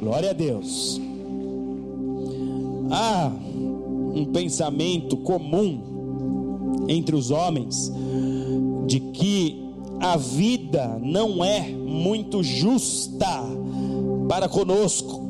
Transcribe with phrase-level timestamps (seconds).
[0.00, 0.98] Glória a Deus.
[2.90, 3.30] Há
[4.14, 7.92] um pensamento comum entre os homens
[8.86, 9.62] de que
[10.00, 13.44] a vida não é muito justa
[14.26, 15.20] para conosco.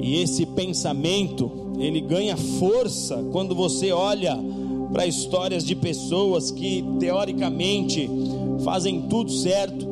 [0.00, 4.38] E esse pensamento, ele ganha força quando você olha
[4.92, 8.08] para histórias de pessoas que teoricamente
[8.62, 9.84] fazem tudo certo,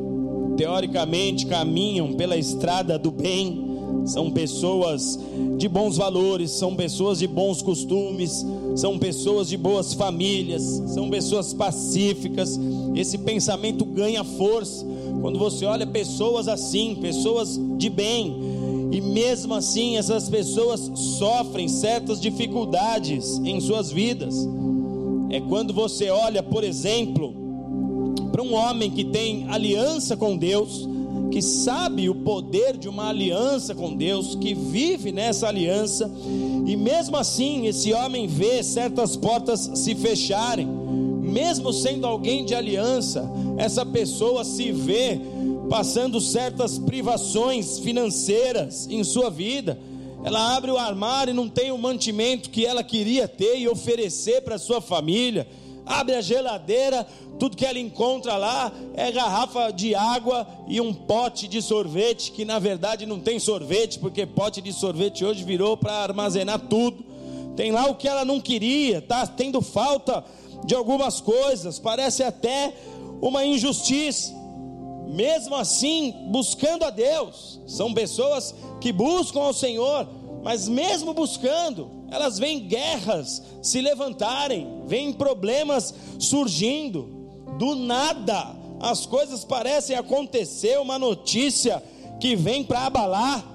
[0.55, 3.62] teoricamente caminham pela estrada do bem,
[4.05, 5.19] são pessoas
[5.57, 11.53] de bons valores, são pessoas de bons costumes, são pessoas de boas famílias, são pessoas
[11.53, 12.59] pacíficas.
[12.95, 14.85] Esse pensamento ganha força
[15.21, 18.35] quando você olha pessoas assim, pessoas de bem,
[18.91, 24.35] e mesmo assim essas pessoas sofrem certas dificuldades em suas vidas.
[25.29, 27.33] É quando você olha, por exemplo,
[28.31, 30.87] para um homem que tem aliança com Deus,
[31.33, 36.07] que sabe o poder de uma aliança com Deus, que vive nessa aliança,
[36.63, 43.27] e mesmo assim esse homem vê certas portas se fecharem, mesmo sendo alguém de aliança,
[43.57, 45.19] essa pessoa se vê
[45.67, 49.79] passando certas privações financeiras em sua vida.
[50.23, 54.41] Ela abre o armário e não tem o mantimento que ela queria ter e oferecer
[54.41, 55.47] para sua família.
[55.85, 57.05] Abre a geladeira,
[57.37, 62.45] tudo que ela encontra lá é garrafa de água e um pote de sorvete, que
[62.45, 67.03] na verdade não tem sorvete, porque pote de sorvete hoje virou para armazenar tudo.
[67.55, 70.23] Tem lá o que ela não queria, tá tendo falta
[70.65, 72.73] de algumas coisas, parece até
[73.21, 74.33] uma injustiça.
[75.07, 80.07] Mesmo assim, buscando a Deus, são pessoas que buscam ao Senhor,
[80.43, 87.23] mas mesmo buscando, elas veem guerras se levantarem, veem problemas surgindo,
[87.57, 91.81] do nada, as coisas parecem acontecer, uma notícia
[92.19, 93.45] que vem para abalar,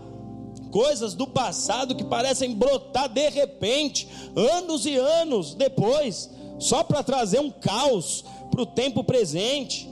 [0.71, 7.41] coisas do passado que parecem brotar de repente, anos e anos depois, só para trazer
[7.41, 9.89] um caos para o tempo presente.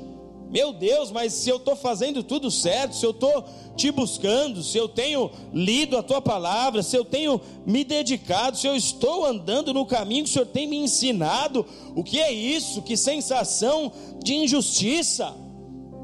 [0.50, 3.44] Meu Deus, mas se eu estou fazendo tudo certo, se eu estou
[3.76, 8.66] te buscando, se eu tenho lido a tua palavra, se eu tenho me dedicado, se
[8.66, 12.80] eu estou andando no caminho que o Senhor tem me ensinado, o que é isso?
[12.82, 13.92] Que sensação
[14.22, 15.34] de injustiça.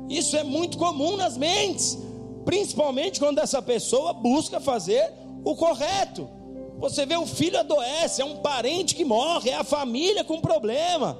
[0.08, 1.96] Isso é muito comum nas mentes,
[2.44, 5.12] principalmente quando essa pessoa busca fazer
[5.44, 6.28] o correto.
[6.78, 11.16] Você vê o filho adoece, é um parente que morre, é a família com problema.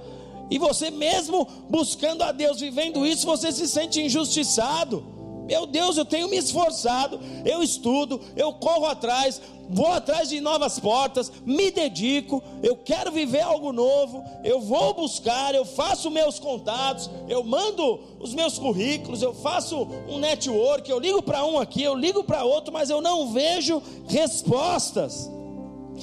[0.50, 5.04] E você mesmo buscando a Deus, vivendo isso, você se sente injustiçado.
[5.46, 10.78] Meu Deus, eu tenho me esforçado, eu estudo, eu corro atrás, vou atrás de novas
[10.78, 17.10] portas, me dedico, eu quero viver algo novo, eu vou buscar, eu faço meus contatos,
[17.28, 21.96] eu mando os meus currículos, eu faço um network, eu ligo para um aqui, eu
[21.96, 25.28] ligo para outro, mas eu não vejo respostas.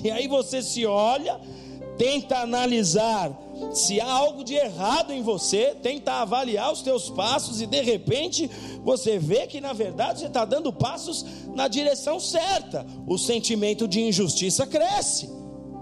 [0.03, 1.39] E aí você se olha,
[1.99, 3.37] tenta analisar
[3.73, 8.49] se há algo de errado em você, tenta avaliar os teus passos e de repente
[8.85, 12.87] você vê que na verdade você está dando passos na direção certa.
[13.05, 15.29] O sentimento de injustiça cresce.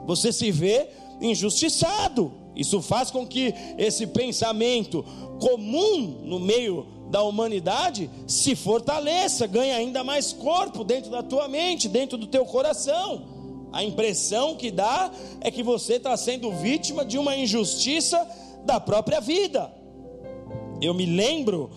[0.08, 0.88] Você se vê
[1.22, 2.34] injustiçado.
[2.56, 5.06] Isso faz com que esse pensamento
[5.40, 11.88] comum no meio da humanidade se fortaleça, ganhe ainda mais corpo dentro da tua mente,
[11.88, 13.37] dentro do teu coração.
[13.78, 18.28] A impressão que dá é que você está sendo vítima de uma injustiça
[18.66, 19.72] da própria vida.
[20.82, 21.70] Eu me lembro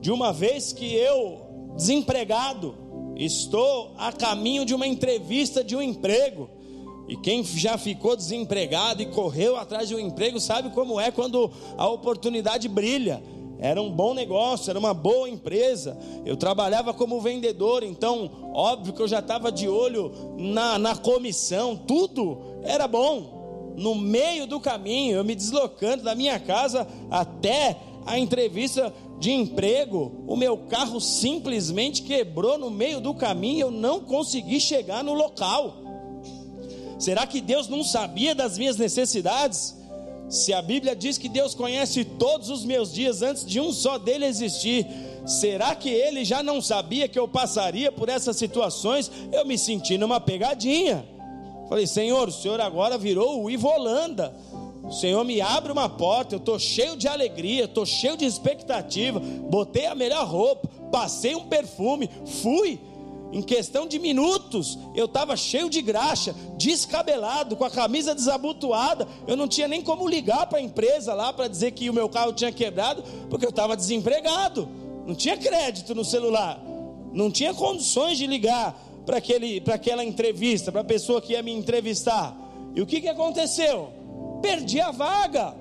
[0.00, 1.46] de uma vez que eu,
[1.76, 2.74] desempregado,
[3.14, 6.50] estou a caminho de uma entrevista de um emprego.
[7.06, 11.48] E quem já ficou desempregado e correu atrás de um emprego sabe como é quando
[11.78, 13.22] a oportunidade brilha.
[13.58, 15.96] Era um bom negócio, era uma boa empresa.
[16.24, 21.76] Eu trabalhava como vendedor, então, óbvio que eu já estava de olho na, na comissão,
[21.76, 23.74] tudo era bom.
[23.76, 30.24] No meio do caminho, eu me deslocando da minha casa até a entrevista de emprego,
[30.26, 35.74] o meu carro simplesmente quebrou no meio do caminho, eu não consegui chegar no local.
[36.98, 39.76] Será que Deus não sabia das minhas necessidades?
[40.28, 43.96] Se a Bíblia diz que Deus conhece todos os meus dias antes de um só
[43.96, 44.86] dele existir,
[45.24, 49.10] será que ele já não sabia que eu passaria por essas situações?
[49.32, 51.06] Eu me senti numa pegadinha.
[51.68, 54.34] Falei, Senhor, o Senhor agora virou o Ivolanda.
[54.82, 59.18] O Senhor me abre uma porta, eu estou cheio de alegria, estou cheio de expectativa.
[59.20, 62.08] Botei a melhor roupa, passei um perfume,
[62.42, 62.80] fui
[63.36, 69.06] em questão de minutos, eu estava cheio de graxa, descabelado, com a camisa desabotoada.
[69.26, 72.08] Eu não tinha nem como ligar para a empresa lá para dizer que o meu
[72.08, 74.66] carro tinha quebrado, porque eu estava desempregado.
[75.06, 76.58] Não tinha crédito no celular.
[77.12, 78.74] não tinha condições de ligar
[79.04, 82.34] para aquela entrevista, para a pessoa que ia me entrevistar.
[82.74, 83.90] E o que, que aconteceu?
[84.40, 85.54] Perdi a vaga.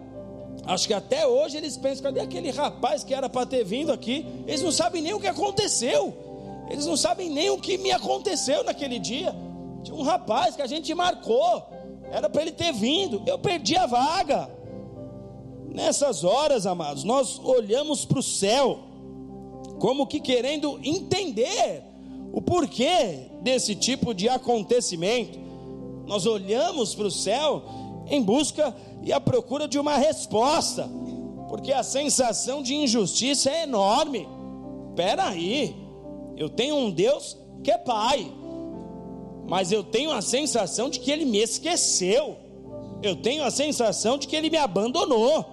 [0.66, 4.26] Acho que até hoje eles pensam: cadê aquele rapaz que era para ter vindo aqui?
[4.48, 6.35] Eles não sabem nem o que aconteceu.
[6.70, 9.36] Eles não sabem nem o que me aconteceu naquele dia.
[9.84, 11.64] Tinha um rapaz que a gente marcou,
[12.12, 13.22] era para ele ter vindo.
[13.26, 14.50] Eu perdi a vaga.
[15.70, 18.80] Nessas horas, amados, nós olhamos para o céu,
[19.80, 21.84] como que querendo entender
[22.32, 25.38] o porquê desse tipo de acontecimento.
[26.06, 27.64] Nós olhamos para o céu
[28.08, 30.90] em busca e à procura de uma resposta,
[31.50, 34.28] porque a sensação de injustiça é enorme.
[34.90, 35.76] Espera aí,
[36.38, 38.32] eu tenho um Deus que é Pai,
[39.48, 42.38] mas eu tenho a sensação de que Ele me esqueceu,
[43.02, 45.46] eu tenho a sensação de que Ele me abandonou.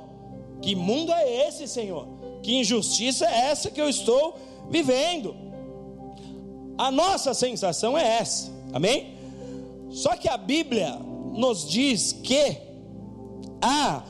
[0.60, 2.06] Que mundo é esse, Senhor?
[2.42, 4.36] Que injustiça é essa que eu estou
[4.70, 5.34] vivendo?
[6.78, 9.14] A nossa sensação é essa, amém?
[9.90, 10.98] Só que a Bíblia
[11.34, 12.56] nos diz que
[13.60, 14.02] há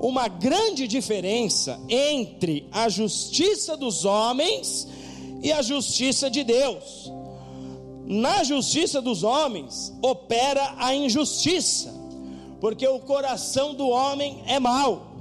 [0.00, 4.88] uma grande diferença entre a justiça dos homens
[5.46, 7.12] e a justiça de Deus.
[8.04, 11.94] Na justiça dos homens opera a injustiça,
[12.60, 15.12] porque o coração do homem é mau.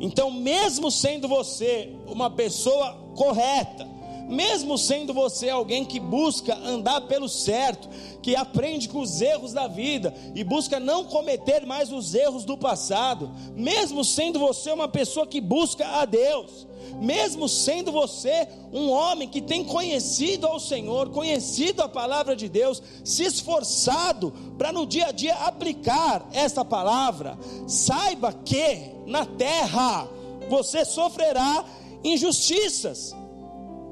[0.00, 3.86] Então, mesmo sendo você uma pessoa correta,
[4.28, 7.88] mesmo sendo você alguém que busca andar pelo certo,
[8.22, 12.56] que aprende com os erros da vida e busca não cometer mais os erros do
[12.56, 16.66] passado, mesmo sendo você uma pessoa que busca a Deus,
[17.00, 22.82] mesmo sendo você um homem que tem conhecido ao Senhor, conhecido a palavra de Deus,
[23.04, 30.08] se esforçado para no dia a dia aplicar essa palavra, saiba que na terra
[30.48, 31.64] você sofrerá
[32.02, 33.14] injustiças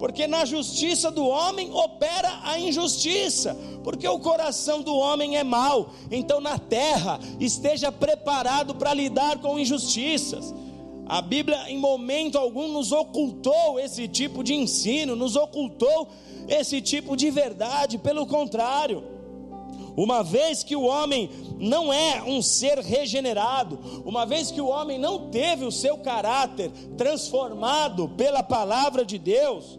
[0.03, 5.91] porque na justiça do homem opera a injustiça, porque o coração do homem é mau.
[6.11, 10.53] Então, na terra, esteja preparado para lidar com injustiças.
[11.07, 16.09] A Bíblia, em momento algum, nos ocultou esse tipo de ensino, nos ocultou
[16.49, 19.05] esse tipo de verdade, pelo contrário.
[19.97, 24.99] Uma vez que o homem não é um ser regenerado, uma vez que o homem
[24.99, 29.79] não teve o seu caráter transformado pela palavra de Deus,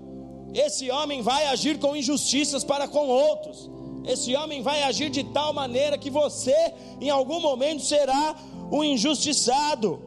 [0.54, 3.70] esse homem vai agir com injustiças para com outros.
[4.06, 8.36] Esse homem vai agir de tal maneira que você, em algum momento, será
[8.72, 10.02] um injustiçado.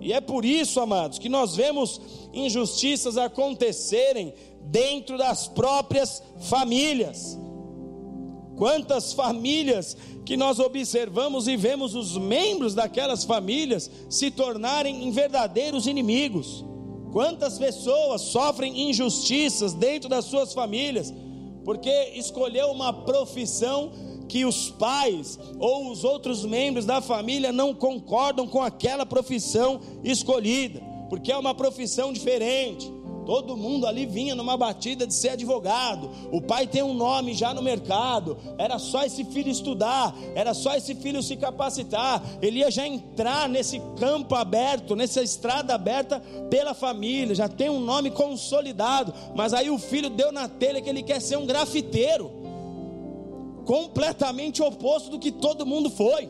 [0.00, 2.00] E é por isso, amados, que nós vemos
[2.32, 7.38] injustiças acontecerem dentro das próprias famílias.
[8.56, 15.86] Quantas famílias que nós observamos e vemos os membros daquelas famílias se tornarem em verdadeiros
[15.86, 16.64] inimigos.
[17.12, 21.12] Quantas pessoas sofrem injustiças dentro das suas famílias,
[21.62, 23.92] porque escolheu uma profissão
[24.28, 30.80] que os pais ou os outros membros da família não concordam com aquela profissão escolhida,
[31.10, 32.90] porque é uma profissão diferente.
[33.24, 36.10] Todo mundo ali vinha numa batida de ser advogado.
[36.32, 38.36] O pai tem um nome já no mercado.
[38.58, 42.22] Era só esse filho estudar, era só esse filho se capacitar.
[42.40, 46.20] Ele ia já entrar nesse campo aberto, nessa estrada aberta
[46.50, 47.34] pela família.
[47.34, 49.14] Já tem um nome consolidado.
[49.34, 52.30] Mas aí o filho deu na telha que ele quer ser um grafiteiro.
[53.64, 56.28] Completamente oposto do que todo mundo foi.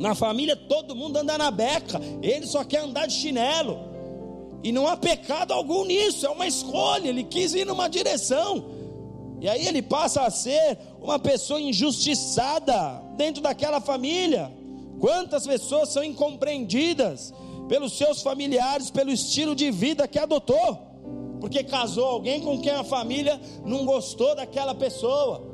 [0.00, 3.87] Na família todo mundo anda na beca, ele só quer andar de chinelo.
[4.62, 7.08] E não há pecado algum nisso, é uma escolha.
[7.08, 8.64] Ele quis ir numa direção.
[9.40, 14.52] E aí ele passa a ser uma pessoa injustiçada dentro daquela família.
[14.98, 17.32] Quantas pessoas são incompreendidas
[17.68, 20.78] pelos seus familiares, pelo estilo de vida que adotou,
[21.40, 25.46] porque casou alguém com quem a família não gostou daquela pessoa.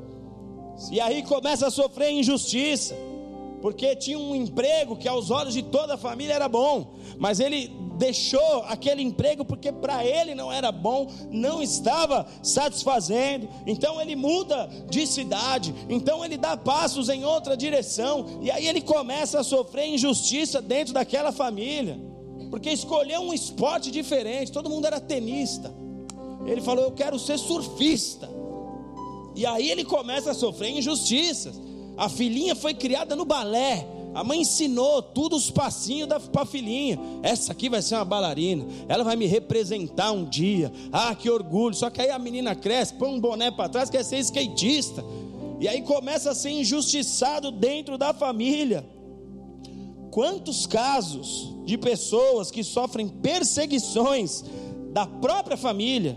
[0.91, 2.97] E aí começa a sofrer injustiça,
[3.65, 7.69] porque tinha um emprego que aos olhos de toda a família era bom, mas ele
[7.97, 13.49] deixou aquele emprego porque para ele não era bom, não estava satisfazendo.
[13.67, 18.83] Então ele muda de cidade, então ele dá passos em outra direção, e aí ele
[18.83, 21.99] começa a sofrer injustiça dentro daquela família,
[22.51, 24.53] porque escolheu um esporte diferente.
[24.53, 25.75] Todo mundo era tenista.
[26.45, 28.29] Ele falou: Eu quero ser surfista.
[29.35, 31.59] E aí ele começa a sofrer injustiças.
[31.97, 33.87] A filhinha foi criada no balé.
[34.15, 36.99] A mãe ensinou tudo os passinhos da pra filhinha.
[37.23, 38.65] Essa aqui vai ser uma bailarina.
[38.89, 40.73] Ela vai me representar um dia.
[40.93, 41.75] Ah, que orgulho.
[41.75, 45.05] Só que aí a menina cresce, põe um boné para trás, quer ser skatista.
[45.61, 48.87] E aí começa a ser injustiçado dentro da família.
[50.13, 54.45] Quantos casos de pessoas que sofrem perseguições
[54.93, 56.17] da própria família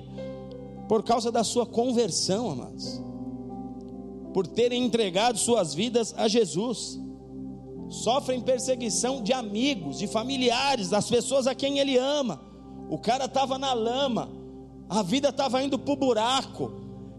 [0.87, 3.01] por causa da sua conversão, amados,
[4.33, 6.99] por terem entregado suas vidas a Jesus.
[7.89, 12.41] Sofrem perseguição de amigos, de familiares, das pessoas a quem ele ama.
[12.89, 14.29] O cara estava na lama,
[14.89, 16.71] a vida estava indo para o buraco,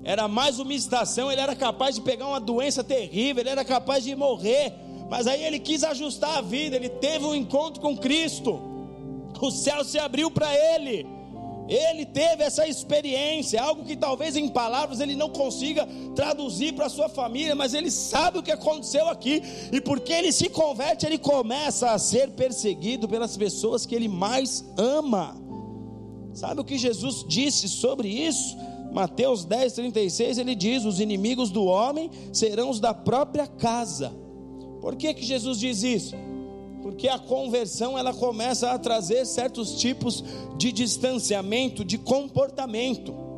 [0.03, 4.05] era mais uma estação, ele era capaz de pegar uma doença terrível, ele era capaz
[4.05, 4.73] de morrer,
[5.11, 8.59] mas aí ele quis ajustar a vida, ele teve um encontro com Cristo,
[9.41, 11.07] o céu se abriu para ele,
[11.69, 17.09] ele teve essa experiência, algo que talvez em palavras ele não consiga traduzir para sua
[17.09, 21.91] família, mas ele sabe o que aconteceu aqui, e porque ele se converte, ele começa
[21.91, 25.37] a ser perseguido pelas pessoas que ele mais ama.
[26.33, 28.57] Sabe o que Jesus disse sobre isso?
[28.93, 34.13] Mateus 10, 36, ele diz: Os inimigos do homem serão os da própria casa.
[34.81, 36.15] Por que, que Jesus diz isso?
[36.83, 40.25] Porque a conversão ela começa a trazer certos tipos
[40.57, 43.29] de distanciamento, de comportamento.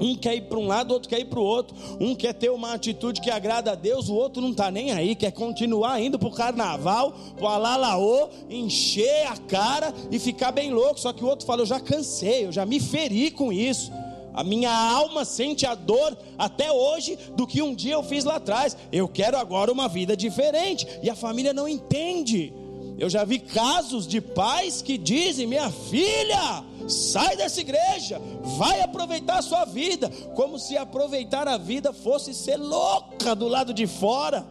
[0.00, 1.76] Um quer ir para um lado, outro quer ir para o outro.
[2.00, 5.14] Um quer ter uma atitude que agrada a Deus, o outro não está nem aí,
[5.14, 10.72] quer continuar indo para o carnaval, para o alalaô, encher a cara e ficar bem
[10.72, 10.98] louco.
[10.98, 13.92] Só que o outro fala: Eu já cansei, eu já me feri com isso.
[14.34, 18.36] A minha alma sente a dor até hoje do que um dia eu fiz lá
[18.36, 18.76] atrás.
[18.90, 20.88] Eu quero agora uma vida diferente.
[21.04, 22.52] E a família não entende.
[22.98, 28.20] Eu já vi casos de pais que dizem: Minha filha, sai dessa igreja,
[28.56, 33.74] vai aproveitar a sua vida, como se aproveitar a vida fosse ser louca do lado
[33.74, 34.46] de fora,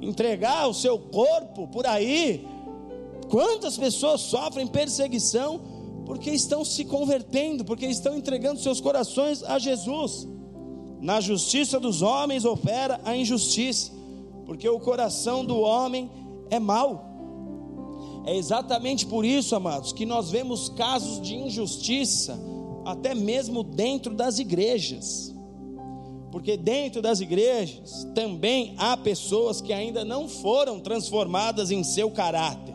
[0.00, 2.46] entregar o seu corpo por aí.
[3.30, 5.60] Quantas pessoas sofrem perseguição
[6.06, 10.26] porque estão se convertendo, porque estão entregando seus corações a Jesus.
[11.00, 13.92] Na justiça dos homens opera a injustiça,
[14.46, 16.10] porque o coração do homem
[16.50, 17.07] é mau.
[18.28, 22.38] É exatamente por isso, amados, que nós vemos casos de injustiça,
[22.84, 25.34] até mesmo dentro das igrejas.
[26.30, 32.74] Porque dentro das igrejas também há pessoas que ainda não foram transformadas em seu caráter.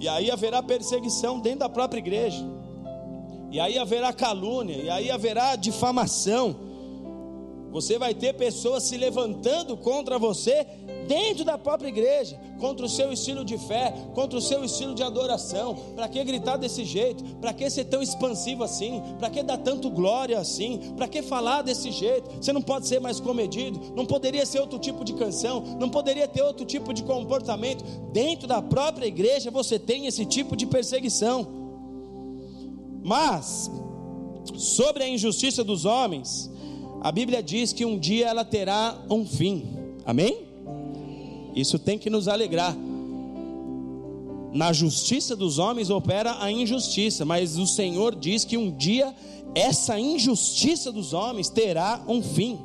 [0.00, 2.44] E aí haverá perseguição dentro da própria igreja.
[3.52, 6.56] E aí haverá calúnia, e aí haverá difamação.
[7.70, 10.66] Você vai ter pessoas se levantando contra você
[11.06, 15.02] dentro da própria igreja, contra o seu estilo de fé, contra o seu estilo de
[15.02, 15.74] adoração.
[15.94, 17.24] Para que gritar desse jeito?
[17.36, 19.02] Para que ser tão expansivo assim?
[19.18, 20.94] Para que dar tanto glória assim?
[20.96, 22.30] Para que falar desse jeito?
[22.40, 26.28] Você não pode ser mais comedido, não poderia ser outro tipo de canção, não poderia
[26.28, 27.84] ter outro tipo de comportamento.
[28.12, 31.46] Dentro da própria igreja você tem esse tipo de perseguição.
[33.02, 33.70] Mas
[34.56, 36.50] sobre a injustiça dos homens,
[37.00, 39.66] a Bíblia diz que um dia ela terá um fim.
[40.04, 40.46] Amém?
[41.54, 42.76] Isso tem que nos alegrar.
[44.52, 49.14] Na justiça dos homens opera a injustiça, mas o Senhor diz que um dia
[49.54, 52.58] essa injustiça dos homens terá um fim.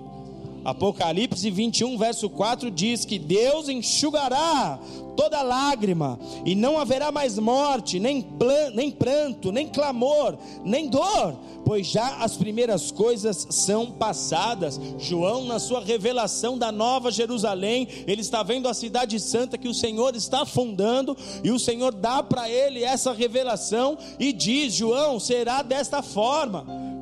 [0.64, 4.80] Apocalipse 21, verso 4 diz que Deus enxugará
[5.16, 11.36] toda lágrima, e não haverá mais morte, nem, plan, nem pranto, nem clamor, nem dor,
[11.64, 14.80] pois já as primeiras coisas são passadas.
[14.98, 19.74] João, na sua revelação da Nova Jerusalém, ele está vendo a cidade santa que o
[19.74, 25.62] Senhor está fundando, e o Senhor dá para ele essa revelação e diz: João, será
[25.62, 26.93] desta forma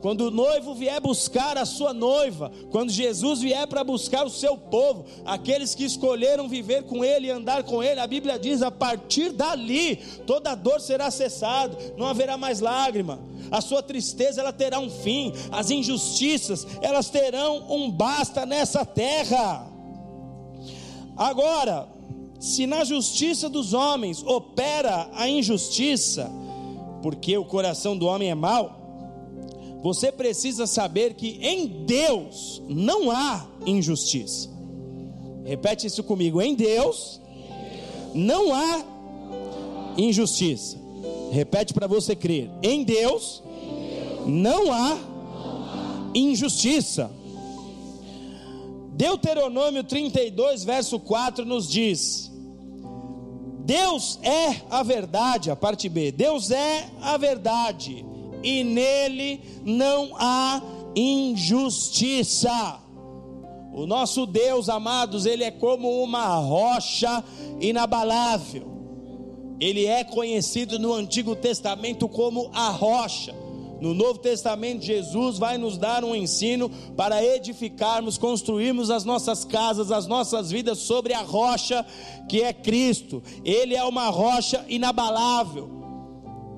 [0.00, 4.56] quando o noivo vier buscar a sua noiva, quando Jesus vier para buscar o seu
[4.56, 8.70] povo, aqueles que escolheram viver com Ele e andar com Ele, a Bíblia diz: a
[8.70, 14.78] partir dali, toda dor será cessada, não haverá mais lágrima, a sua tristeza ela terá
[14.78, 19.70] um fim, as injustiças elas terão um basta nessa terra.
[21.16, 21.86] Agora,
[22.38, 26.30] se na justiça dos homens opera a injustiça,
[27.02, 28.79] porque o coração do homem é mau,
[29.82, 34.48] você precisa saber que em Deus não há injustiça.
[35.44, 37.20] Repete isso comigo: em Deus
[38.14, 38.84] não há
[39.96, 40.78] injustiça.
[41.32, 43.42] Repete para você crer: em Deus
[44.26, 44.98] não há
[46.14, 47.10] injustiça.
[48.92, 52.30] Deuteronômio 32, verso 4 nos diz:
[53.64, 56.12] Deus é a verdade, a parte B.
[56.12, 58.09] Deus é a verdade
[58.42, 60.62] e nele não há
[60.94, 62.80] injustiça.
[63.72, 67.22] O nosso Deus, amados, ele é como uma rocha
[67.60, 68.68] inabalável.
[69.60, 73.34] Ele é conhecido no Antigo Testamento como a rocha.
[73.80, 79.90] No Novo Testamento, Jesus vai nos dar um ensino para edificarmos, construirmos as nossas casas,
[79.90, 81.84] as nossas vidas sobre a rocha
[82.28, 83.22] que é Cristo.
[83.42, 85.70] Ele é uma rocha inabalável,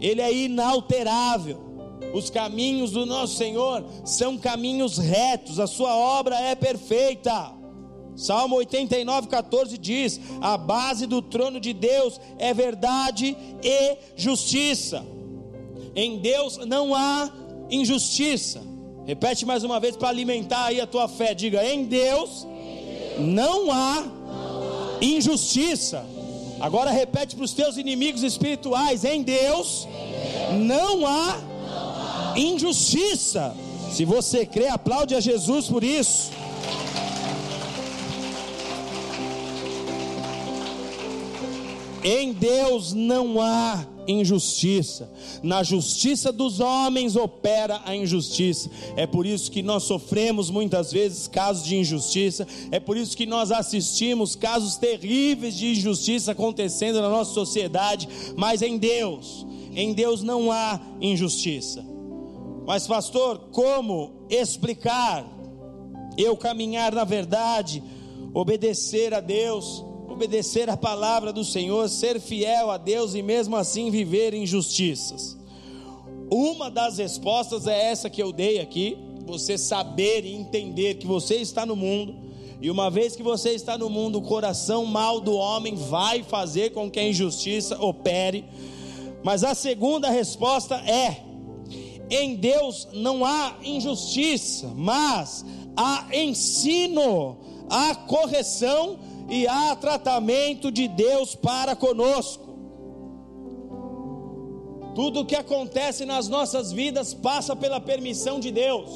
[0.00, 1.71] ele é inalterável.
[2.12, 7.52] Os caminhos do nosso Senhor são caminhos retos, a sua obra é perfeita.
[8.14, 15.04] Salmo 89, 14 diz: A base do trono de Deus é verdade e justiça.
[15.94, 17.30] Em Deus não há
[17.70, 18.62] injustiça.
[19.06, 21.34] Repete mais uma vez para alimentar aí a tua fé.
[21.34, 22.46] Diga: Em Deus
[23.18, 24.04] não há
[25.00, 26.06] injustiça.
[26.60, 29.88] Agora repete para os teus inimigos espirituais: Em Deus
[30.52, 31.51] não há
[32.36, 33.54] injustiça.
[33.90, 36.30] Se você crê, aplaude a Jesus por isso.
[42.04, 45.08] Em Deus não há injustiça.
[45.42, 48.68] Na justiça dos homens opera a injustiça.
[48.96, 52.46] É por isso que nós sofremos muitas vezes casos de injustiça.
[52.72, 58.08] É por isso que nós assistimos casos terríveis de injustiça acontecendo na nossa sociedade.
[58.36, 61.91] Mas em Deus, em Deus não há injustiça.
[62.66, 65.26] Mas, pastor, como explicar
[66.16, 67.82] eu caminhar na verdade,
[68.32, 69.84] obedecer a Deus?
[70.12, 75.36] obedecer a palavra do Senhor, ser fiel a Deus e mesmo assim viver injustiças?
[76.30, 81.36] Uma das respostas é essa que eu dei aqui, você saber e entender que você
[81.36, 82.14] está no mundo,
[82.60, 86.70] e uma vez que você está no mundo, o coração mal do homem vai fazer
[86.70, 88.44] com que a injustiça opere.
[89.24, 91.22] Mas a segunda resposta é:
[92.14, 95.44] em Deus não há injustiça, mas
[95.76, 97.38] há ensino,
[97.70, 102.52] há correção e há tratamento de Deus para conosco.
[104.94, 108.90] Tudo o que acontece nas nossas vidas passa pela permissão de Deus.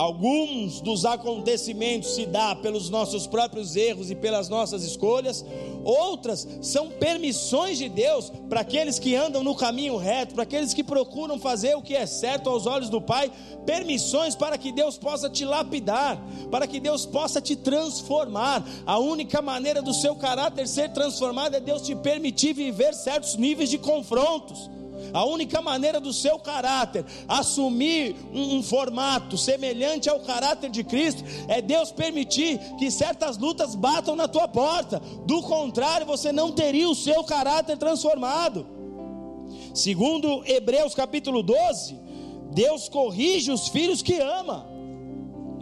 [0.00, 5.44] Alguns dos acontecimentos se dá pelos nossos próprios erros e pelas nossas escolhas,
[5.84, 10.82] outras são permissões de Deus para aqueles que andam no caminho reto, para aqueles que
[10.82, 13.30] procuram fazer o que é certo aos olhos do Pai,
[13.66, 16.18] permissões para que Deus possa te lapidar,
[16.50, 18.66] para que Deus possa te transformar.
[18.86, 23.68] A única maneira do seu caráter ser transformado é Deus te permitir viver certos níveis
[23.68, 24.70] de confrontos.
[25.12, 31.24] A única maneira do seu caráter assumir um, um, formato semelhante ao caráter de Cristo
[31.48, 35.00] é Deus permitir que certas lutas batam na tua porta.
[35.26, 38.66] Do contrário, você não teria o seu caráter transformado.
[39.74, 41.98] Segundo Hebreus capítulo 12,
[42.52, 44.69] Deus corrige os filhos que ama.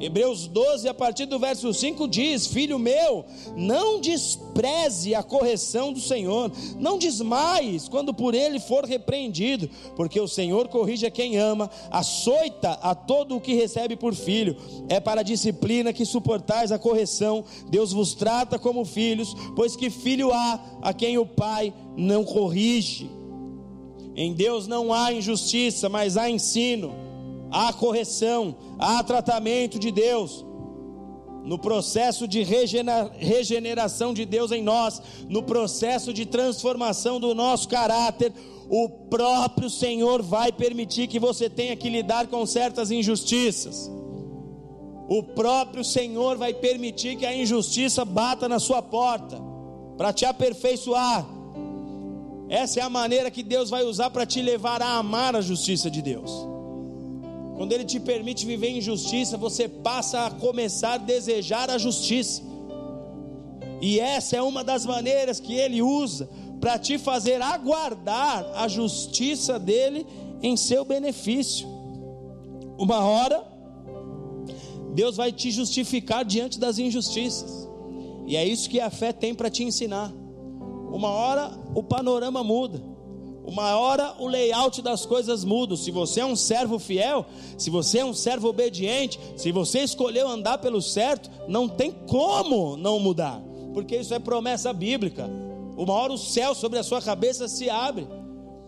[0.01, 3.25] Hebreus 12, a partir do verso 5 diz: Filho meu,
[3.57, 10.29] não despreze a correção do Senhor, não desmaies quando por ele for repreendido, porque o
[10.29, 14.57] Senhor corrige a quem ama, açoita a todo o que recebe por filho.
[14.89, 19.91] É para a disciplina que suportais a correção, Deus vos trata como filhos, pois que
[19.91, 23.11] filho há a quem o Pai não corrige.
[24.15, 27.08] Em Deus não há injustiça, mas há ensino
[27.51, 30.45] há correção, há tratamento de Deus.
[31.45, 38.33] No processo de regeneração de Deus em nós, no processo de transformação do nosso caráter,
[38.69, 43.91] o próprio Senhor vai permitir que você tenha que lidar com certas injustiças.
[45.09, 49.41] O próprio Senhor vai permitir que a injustiça bata na sua porta,
[49.97, 51.27] para te aperfeiçoar.
[52.51, 55.91] Essa é a maneira que Deus vai usar para te levar a amar a justiça
[55.91, 56.31] de Deus.
[57.59, 62.41] Quando Ele te permite viver em justiça, você passa a começar a desejar a justiça.
[63.83, 69.59] E essa é uma das maneiras que Ele usa para te fazer aguardar a justiça
[69.59, 70.07] dele
[70.41, 71.67] em seu benefício.
[72.79, 73.45] Uma hora,
[74.95, 77.69] Deus vai te justificar diante das injustiças,
[78.25, 80.13] e é isso que a fé tem para te ensinar.
[80.93, 82.81] Uma hora o panorama muda
[83.49, 85.75] uma hora o layout das coisas muda.
[85.75, 87.25] Se você é um servo fiel,
[87.57, 92.77] se você é um servo obediente, se você escolheu andar pelo certo, não tem como
[92.77, 95.31] não mudar, porque isso é promessa bíblica.
[95.79, 98.07] Uma hora o céu sobre a sua cabeça se abre,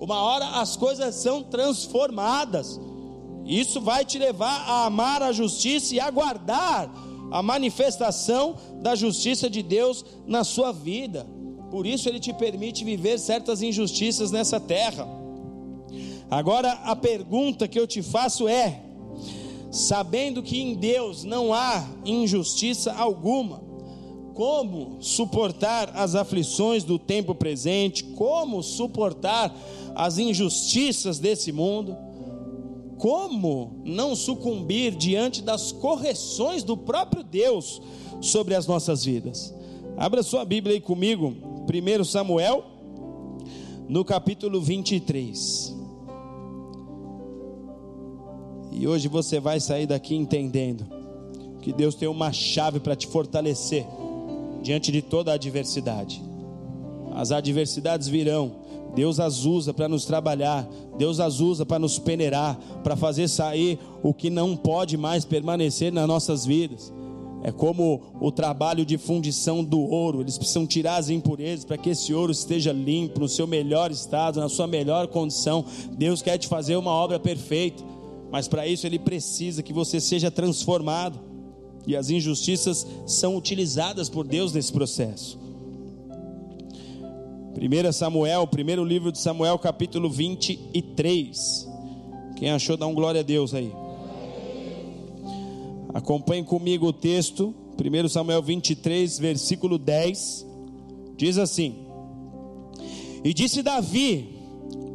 [0.01, 2.81] uma hora as coisas são transformadas.
[3.45, 6.91] Isso vai te levar a amar a justiça e aguardar
[7.31, 11.27] a manifestação da justiça de Deus na sua vida.
[11.71, 15.07] Por isso ele te permite viver certas injustiças nessa terra.
[16.31, 18.83] Agora a pergunta que eu te faço é:
[19.71, 23.63] sabendo que em Deus não há injustiça alguma,
[24.35, 28.03] como suportar as aflições do tempo presente?
[28.05, 29.55] Como suportar
[29.95, 31.97] as injustiças desse mundo?
[32.97, 37.83] Como não sucumbir diante das correções do próprio Deus
[38.21, 39.55] sobre as nossas vidas?
[39.97, 41.35] Abra sua Bíblia aí comigo,
[41.73, 42.65] 1 Samuel,
[43.89, 45.77] no capítulo 23.
[48.73, 50.85] E hoje você vai sair daqui entendendo
[51.63, 53.87] que Deus tem uma chave para te fortalecer
[54.63, 56.21] diante de toda a adversidade.
[57.15, 58.51] As adversidades virão,
[58.97, 63.79] Deus as usa para nos trabalhar, Deus as usa para nos peneirar, para fazer sair
[64.03, 66.93] o que não pode mais permanecer nas nossas vidas.
[67.43, 71.91] É como o trabalho de fundição do ouro, eles precisam tirar as impurezas para que
[71.91, 75.65] esse ouro esteja limpo, no seu melhor estado, na sua melhor condição.
[75.93, 77.83] Deus quer te fazer uma obra perfeita,
[78.31, 81.19] mas para isso ele precisa que você seja transformado.
[81.87, 85.39] E as injustiças são utilizadas por Deus nesse processo.
[87.57, 91.69] 1 Samuel, primeiro livro de Samuel, capítulo 23.
[92.37, 93.73] Quem achou, dá um glória a Deus aí.
[95.93, 100.47] Acompanhe comigo o texto, 1 Samuel 23, versículo 10.
[101.17, 101.87] Diz assim:
[103.25, 104.39] E disse Davi: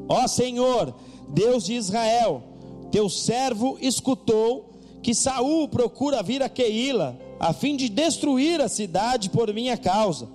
[0.07, 0.93] Ó Senhor,
[1.27, 2.43] Deus de Israel,
[2.91, 9.29] teu servo escutou que Saul procura vir a Keila, a fim de destruir a cidade
[9.29, 10.29] por minha causa.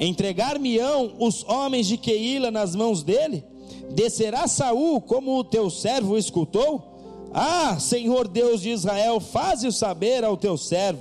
[0.00, 3.44] Entregar-me-ão os homens de Keila nas mãos dele?
[3.90, 6.87] Descerá Saul como o teu servo escutou?
[7.32, 11.00] Ah, Senhor Deus de Israel, faze-o saber ao teu servo.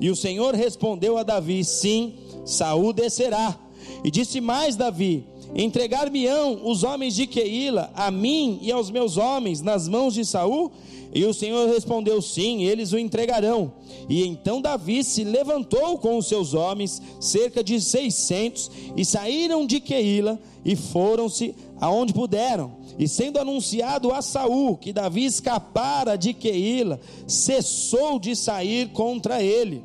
[0.00, 3.58] E o Senhor respondeu a Davi: Sim, Saul descerá.
[4.02, 9.60] E disse mais Davi: Entregar-me-ão os homens de Keila a mim e aos meus homens
[9.60, 10.72] nas mãos de Saul?
[11.14, 13.72] E o Senhor respondeu: Sim, eles o entregarão.
[14.08, 19.78] E então Davi se levantou com os seus homens, cerca de seiscentos, e saíram de
[19.80, 22.78] Keila e foram-se aonde puderam.
[22.98, 29.84] E sendo anunciado a Saul que Davi escapara de Keila, cessou de sair contra ele.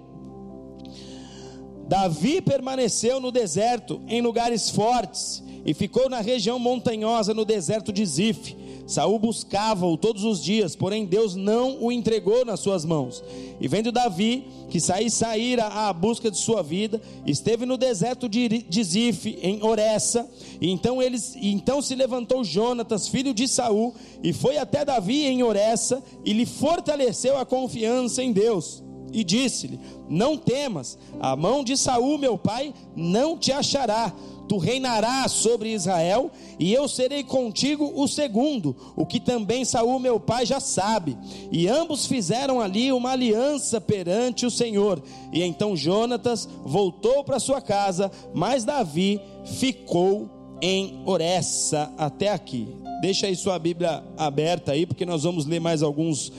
[1.90, 8.06] Davi permaneceu no deserto, em lugares fortes, e ficou na região montanhosa no deserto de
[8.06, 8.56] Zif
[8.90, 13.24] Saul buscava-o todos os dias, porém Deus não o entregou nas suas mãos.
[13.62, 18.48] E vendo Davi que saí saíra à busca de sua vida, esteve no deserto de,
[18.48, 20.28] de Zif, em Oressa,
[20.60, 25.44] e então eles, então se levantou Jonatas, filho de Saul, e foi até Davi em
[25.44, 28.84] Oressa e lhe fortaleceu a confiança em Deus.
[29.12, 34.14] E disse-lhe: Não temas, a mão de Saul, meu pai, não te achará
[34.50, 40.20] tu reinarás sobre Israel, e eu serei contigo o segundo, o que também Saul meu
[40.20, 41.16] pai já sabe.
[41.52, 45.02] E ambos fizeram ali uma aliança perante o Senhor.
[45.32, 50.28] E então Jonatas voltou para sua casa, mas Davi ficou
[50.60, 52.68] em Oressa até aqui.
[53.02, 56.34] Deixa aí sua Bíblia aberta aí, porque nós vamos ler mais alguns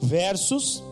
[0.00, 0.82] versos.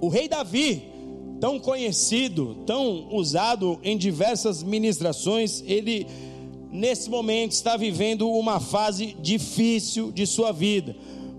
[0.00, 0.95] O rei Davi,
[1.40, 6.06] tão conhecido, tão usado em diversas ministrações, ele
[6.70, 10.96] nesse momento está vivendo uma fase difícil de sua vida,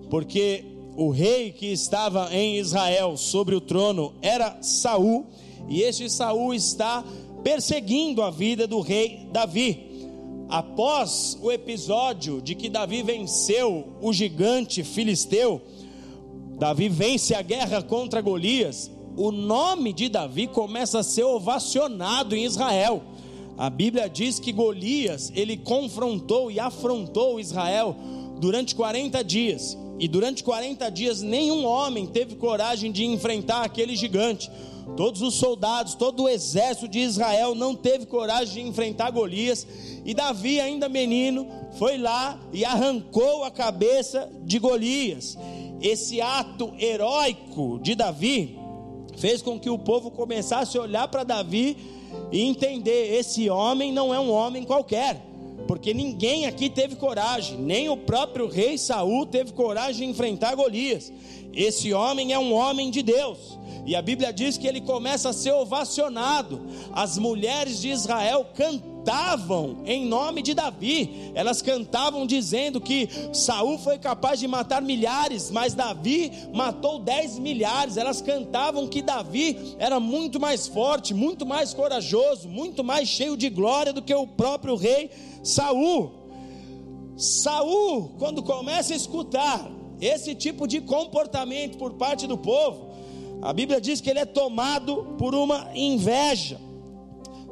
[0.10, 0.63] porque
[0.95, 5.25] o rei que estava em Israel sobre o trono era Saul,
[5.69, 7.03] e este Saul está
[7.43, 9.86] perseguindo a vida do rei Davi.
[10.49, 15.62] Após o episódio de que Davi venceu o gigante filisteu,
[16.57, 22.45] Davi vence a guerra contra Golias, o nome de Davi começa a ser ovacionado em
[22.45, 23.01] Israel.
[23.58, 27.95] A Bíblia diz que Golias, ele confrontou e afrontou Israel
[28.39, 29.75] durante 40 dias.
[29.99, 34.51] E durante 40 dias nenhum homem teve coragem de enfrentar aquele gigante.
[34.95, 39.65] Todos os soldados, todo o exército de Israel não teve coragem de enfrentar Golias.
[40.06, 41.47] E Davi, ainda menino,
[41.80, 45.36] foi lá e arrancou a cabeça de Golias.
[45.82, 48.57] Esse ato heróico de Davi
[49.17, 51.75] fez com que o povo começasse a olhar para Davi
[52.32, 55.21] e entender: esse homem não é um homem qualquer,
[55.67, 61.12] porque ninguém aqui teve coragem, nem o próprio rei Saul teve coragem de enfrentar Golias.
[61.58, 63.58] Esse homem é um homem de Deus.
[63.84, 66.62] E a Bíblia diz que ele começa a ser ovacionado.
[66.93, 71.32] As mulheres de Israel cantavam em nome de Davi.
[71.34, 77.98] Elas cantavam dizendo que Saul foi capaz de matar milhares, mas Davi matou dez milhares.
[77.98, 83.50] Elas cantavam que Davi era muito mais forte, muito mais corajoso, muito mais cheio de
[83.50, 85.10] glória do que o próprio rei
[85.41, 86.12] Saul.
[87.15, 92.89] Saul, quando começa a escutar esse tipo de comportamento por parte do povo,
[93.41, 96.60] a Bíblia diz que ele é tomado por uma inveja.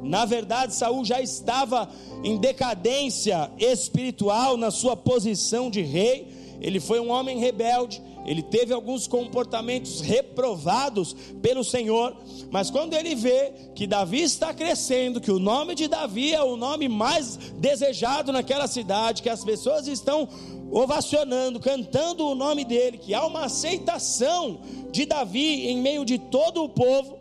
[0.02, 1.88] Na verdade, Saul já estava
[2.22, 6.35] em decadência espiritual na sua posição de rei.
[6.60, 12.16] Ele foi um homem rebelde, ele teve alguns comportamentos reprovados pelo Senhor,
[12.50, 16.56] mas quando ele vê que Davi está crescendo, que o nome de Davi é o
[16.56, 20.28] nome mais desejado naquela cidade, que as pessoas estão
[20.70, 26.64] ovacionando, cantando o nome dele, que há uma aceitação de Davi em meio de todo
[26.64, 27.18] o povo,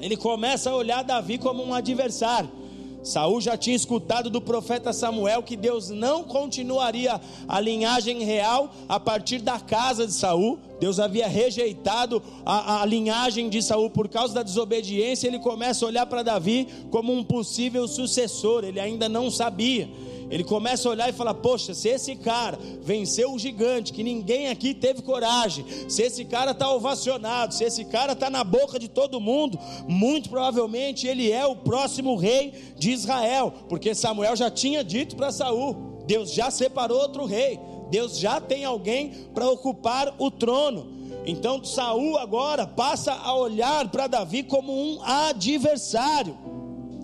[0.00, 2.59] ele começa a olhar Davi como um adversário.
[3.02, 9.00] Saul já tinha escutado do profeta Samuel que Deus não continuaria a linhagem real a
[9.00, 10.58] partir da casa de Saul.
[10.78, 15.26] Deus havia rejeitado a, a linhagem de Saul por causa da desobediência.
[15.26, 18.64] Ele começa a olhar para Davi como um possível sucessor.
[18.64, 19.88] Ele ainda não sabia.
[20.30, 24.48] Ele começa a olhar e fala: Poxa, se esse cara venceu o gigante, que ninguém
[24.48, 28.88] aqui teve coragem, se esse cara está ovacionado, se esse cara está na boca de
[28.88, 34.84] todo mundo, muito provavelmente ele é o próximo rei de Israel, porque Samuel já tinha
[34.84, 37.58] dito para Saul: Deus já separou outro rei,
[37.90, 41.00] Deus já tem alguém para ocupar o trono.
[41.26, 46.38] Então Saul agora passa a olhar para Davi como um adversário.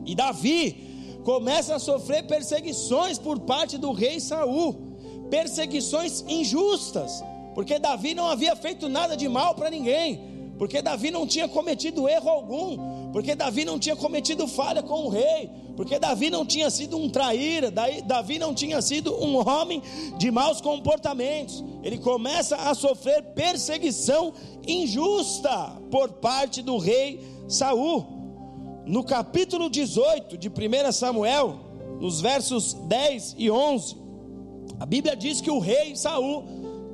[0.06, 0.85] E Davi
[1.26, 4.76] começa a sofrer perseguições por parte do rei Saul,
[5.28, 7.20] perseguições injustas,
[7.52, 10.20] porque Davi não havia feito nada de mal para ninguém,
[10.56, 15.08] porque Davi não tinha cometido erro algum, porque Davi não tinha cometido falha com o
[15.08, 19.82] rei, porque Davi não tinha sido um traíra, Davi não tinha sido um homem
[20.16, 21.62] de maus comportamentos.
[21.82, 24.32] Ele começa a sofrer perseguição
[24.64, 28.15] injusta por parte do rei Saul
[28.86, 31.58] no capítulo 18 de 1 Samuel,
[32.00, 33.96] nos versos 10 e 11,
[34.78, 36.44] a Bíblia diz que o rei Saul,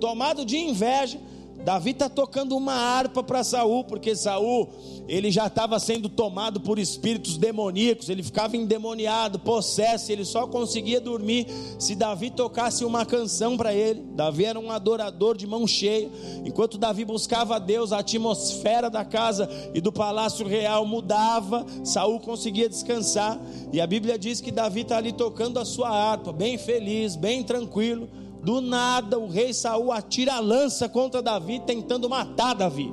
[0.00, 1.20] tomado de inveja,
[1.64, 4.68] Davi está tocando uma harpa para Saul, porque Saul
[5.08, 11.00] ele já estava sendo tomado por espíritos demoníacos, ele ficava endemoniado, possesso, ele só conseguia
[11.00, 11.46] dormir
[11.78, 14.00] se Davi tocasse uma canção para ele.
[14.14, 16.10] Davi era um adorador de mão cheia.
[16.44, 22.20] Enquanto Davi buscava a Deus, a atmosfera da casa e do palácio real mudava, Saul
[22.20, 23.40] conseguia descansar.
[23.72, 27.42] E a Bíblia diz que Davi está ali tocando a sua harpa, bem feliz, bem
[27.42, 28.08] tranquilo.
[28.42, 32.90] Do nada, o rei Saul atira a lança contra Davi, tentando matar Davi.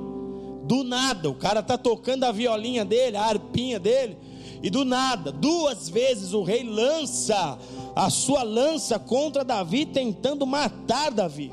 [0.64, 4.16] Do nada, o cara está tocando a violinha dele, a arpinha dele,
[4.62, 7.58] e do nada, duas vezes o rei lança
[7.96, 11.50] a sua lança contra Davi, tentando matar Davi.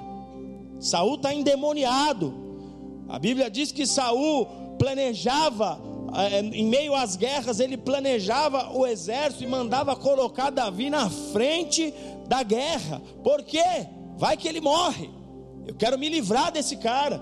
[0.79, 2.31] Saul está endemoniado.
[3.09, 4.45] A Bíblia diz que Saul
[4.77, 5.81] planejava
[6.15, 11.93] eh, em meio às guerras, ele planejava o exército e mandava colocar Davi na frente
[12.27, 13.01] da guerra.
[13.23, 13.87] Por quê?
[14.17, 15.09] Vai que ele morre.
[15.65, 17.21] Eu quero me livrar desse cara.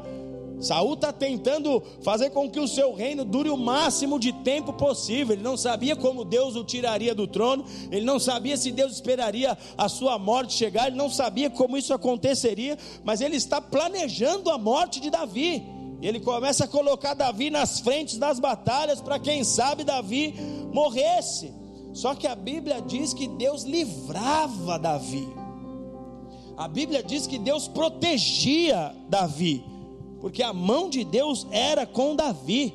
[0.59, 5.33] Saul está tentando fazer com que o seu reino dure o máximo de tempo possível.
[5.33, 9.57] Ele não sabia como Deus o tiraria do trono, ele não sabia se Deus esperaria
[9.77, 14.57] a sua morte chegar, ele não sabia como isso aconteceria, mas ele está planejando a
[14.57, 15.63] morte de Davi.
[16.01, 20.35] Ele começa a colocar Davi nas frentes das batalhas para quem sabe Davi
[20.71, 21.64] morresse.
[21.95, 25.27] Só que a Bíblia diz que Deus livrava Davi.
[26.55, 29.73] A Bíblia diz que Deus protegia Davi
[30.25, 32.73] porque a mão de Deus era com Davi.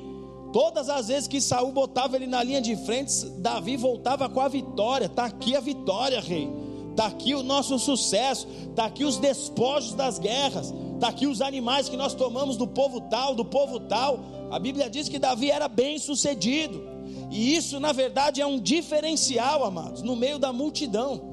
[0.53, 4.47] Todas as vezes que Saul botava ele na linha de frente, Davi voltava com a
[4.47, 5.07] vitória.
[5.07, 6.49] Está aqui a vitória, rei.
[6.91, 8.47] Está aqui o nosso sucesso.
[8.69, 10.73] Está aqui os despojos das guerras.
[10.93, 14.19] Está aqui os animais que nós tomamos do povo tal, do povo tal.
[14.49, 16.90] A Bíblia diz que Davi era bem sucedido.
[17.31, 21.31] E isso, na verdade, é um diferencial, amados, no meio da multidão.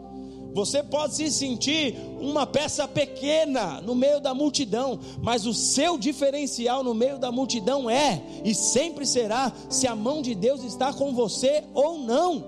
[0.54, 6.82] Você pode se sentir uma peça pequena no meio da multidão, mas o seu diferencial
[6.82, 11.12] no meio da multidão é e sempre será se a mão de Deus está com
[11.12, 12.44] você ou não.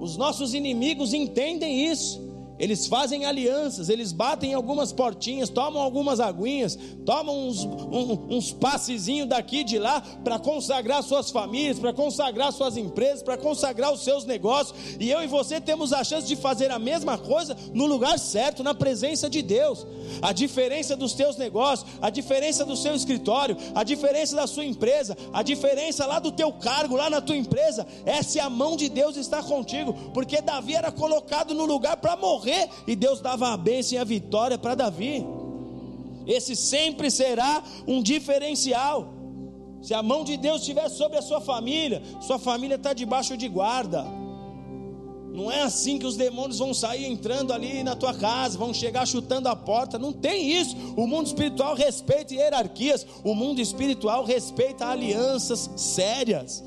[0.00, 2.27] Os nossos inimigos entendem isso.
[2.58, 9.28] Eles fazem alianças, eles batem algumas portinhas, tomam algumas aguinhas, tomam uns, um, uns passezinhos
[9.28, 14.02] daqui e de lá para consagrar suas famílias, para consagrar suas empresas, para consagrar os
[14.02, 14.76] seus negócios.
[14.98, 18.64] E eu e você temos a chance de fazer a mesma coisa no lugar certo,
[18.64, 19.86] na presença de Deus.
[20.20, 25.16] A diferença dos teus negócios, a diferença do seu escritório, a diferença da sua empresa,
[25.32, 28.88] a diferença lá do teu cargo, lá na tua empresa, é se a mão de
[28.88, 33.52] Deus está contigo, porque Davi era colocado no lugar para morrer morrer e Deus dava
[33.52, 35.24] a bênção e a vitória para Davi.
[36.26, 39.14] Esse sempre será um diferencial.
[39.82, 43.48] Se a mão de Deus estiver sobre a sua família, sua família está debaixo de
[43.48, 44.04] guarda.
[45.32, 49.06] Não é assim que os demônios vão sair entrando ali na tua casa, vão chegar
[49.06, 49.96] chutando a porta.
[49.96, 50.76] Não tem isso.
[50.96, 53.06] O mundo espiritual respeita hierarquias.
[53.22, 56.64] O mundo espiritual respeita alianças sérias.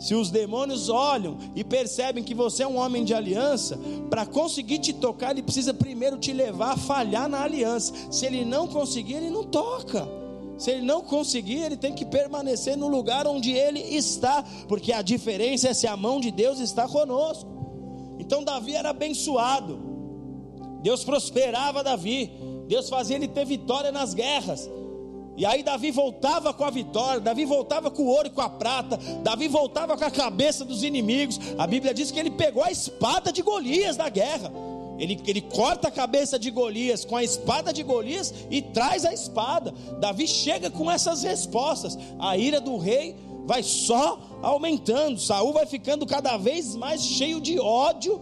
[0.00, 4.78] Se os demônios olham e percebem que você é um homem de aliança, para conseguir
[4.78, 7.92] te tocar, ele precisa primeiro te levar a falhar na aliança.
[8.10, 10.08] Se ele não conseguir, ele não toca.
[10.56, 15.02] Se ele não conseguir, ele tem que permanecer no lugar onde ele está, porque a
[15.02, 18.16] diferença é se a mão de Deus está conosco.
[18.18, 19.78] Então Davi era abençoado.
[20.82, 22.30] Deus prosperava Davi.
[22.66, 24.70] Deus fazia ele ter vitória nas guerras.
[25.40, 28.48] E aí Davi voltava com a vitória, Davi voltava com o ouro e com a
[28.50, 31.40] prata, Davi voltava com a cabeça dos inimigos.
[31.56, 34.52] A Bíblia diz que ele pegou a espada de Golias da guerra.
[34.98, 39.14] Ele, ele corta a cabeça de Golias com a espada de Golias e traz a
[39.14, 39.72] espada.
[39.98, 41.98] Davi chega com essas respostas.
[42.18, 45.18] A ira do rei vai só aumentando.
[45.18, 48.20] Saul vai ficando cada vez mais cheio de ódio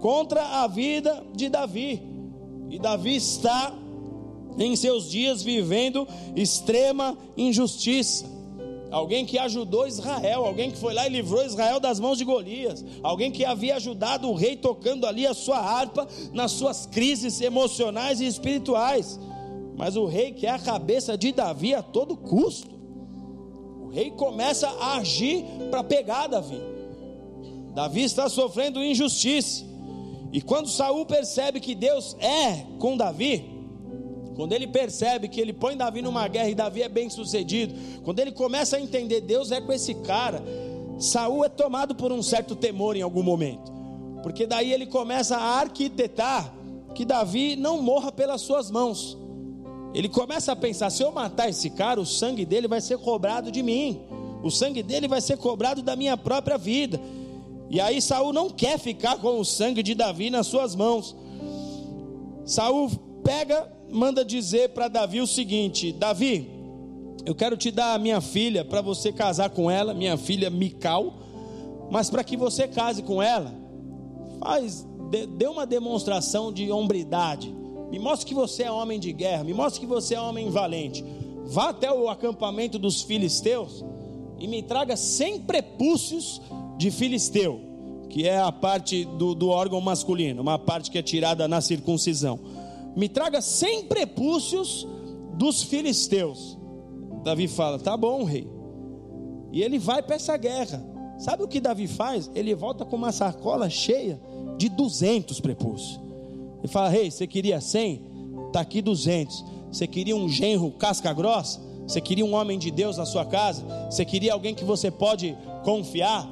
[0.00, 2.02] contra a vida de Davi.
[2.70, 3.70] E Davi está
[4.58, 8.34] em seus dias vivendo extrema injustiça.
[8.90, 12.84] Alguém que ajudou Israel, alguém que foi lá e livrou Israel das mãos de Golias,
[13.02, 18.20] alguém que havia ajudado o rei tocando ali a sua harpa nas suas crises emocionais
[18.20, 19.18] e espirituais.
[19.76, 22.70] Mas o rei quer a cabeça de Davi a todo custo.
[23.82, 26.60] O rei começa a agir para pegar Davi.
[27.74, 29.64] Davi está sofrendo injustiça.
[30.32, 33.53] E quando Saul percebe que Deus é com Davi,
[34.34, 38.18] quando ele percebe que ele põe Davi numa guerra e Davi é bem sucedido, quando
[38.18, 40.42] ele começa a entender Deus é com esse cara,
[40.98, 43.72] Saul é tomado por um certo temor em algum momento,
[44.22, 46.52] porque daí ele começa a arquitetar
[46.94, 49.18] que Davi não morra pelas suas mãos.
[49.92, 53.50] Ele começa a pensar: se eu matar esse cara, o sangue dele vai ser cobrado
[53.50, 54.00] de mim,
[54.42, 57.00] o sangue dele vai ser cobrado da minha própria vida.
[57.70, 61.16] E aí Saul não quer ficar com o sangue de Davi nas suas mãos.
[62.44, 62.90] Saul
[63.22, 66.50] pega manda dizer para Davi o seguinte: Davi,
[67.24, 71.14] eu quero te dar a minha filha para você casar com ela, minha filha Mical,
[71.90, 73.54] mas para que você case com ela,
[74.40, 77.54] faz, dê, dê uma demonstração de hombridade.
[77.90, 81.04] Me mostre que você é homem de guerra, me mostre que você é homem valente.
[81.46, 83.84] Vá até o acampamento dos filisteus
[84.38, 86.42] e me traga 100 prepúcios
[86.76, 87.60] de filisteu,
[88.10, 92.53] que é a parte do, do órgão masculino, uma parte que é tirada na circuncisão
[92.96, 94.86] me traga cem prepúcios
[95.34, 96.58] dos filisteus.
[97.22, 98.48] Davi fala: Tá bom, rei.
[99.52, 100.84] E ele vai para essa guerra.
[101.18, 102.30] Sabe o que Davi faz?
[102.34, 104.20] Ele volta com uma sacola cheia
[104.56, 106.00] de 200 prepúcios.
[106.58, 108.02] Ele fala: Rei, você queria 100?
[108.48, 109.44] Está aqui 200.
[109.70, 111.60] Você queria um genro casca grossa?
[111.86, 113.64] Você queria um homem de Deus na sua casa?
[113.90, 116.28] Você queria alguém que você pode confiar?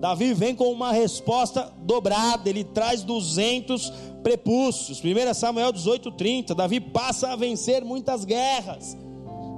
[0.00, 5.00] Davi vem com uma resposta dobrada, ele traz 200 prepúcios.
[5.00, 6.54] 1 Samuel 18:30.
[6.54, 8.96] Davi passa a vencer muitas guerras.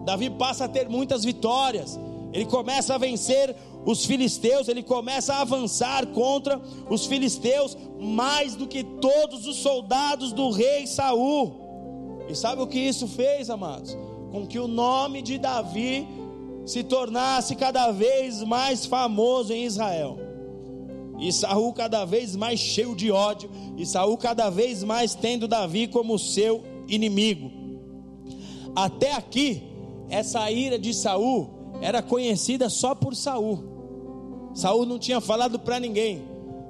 [0.05, 1.98] Davi passa a ter muitas vitórias.
[2.33, 3.55] Ele começa a vencer
[3.87, 10.33] os filisteus, ele começa a avançar contra os filisteus mais do que todos os soldados
[10.33, 12.24] do rei Saul.
[12.29, 13.96] E sabe o que isso fez, amados?
[14.33, 16.09] Com que o nome de Davi
[16.66, 20.24] se tornasse cada vez mais famoso em Israel.
[21.18, 25.87] E Saul cada vez mais cheio de ódio, e Saul cada vez mais tendo Davi
[25.87, 27.50] como seu inimigo.
[28.74, 29.62] Até aqui,
[30.09, 31.48] essa ira de Saul
[31.81, 34.53] era conhecida só por Saul.
[34.55, 36.22] Saul não tinha falado para ninguém.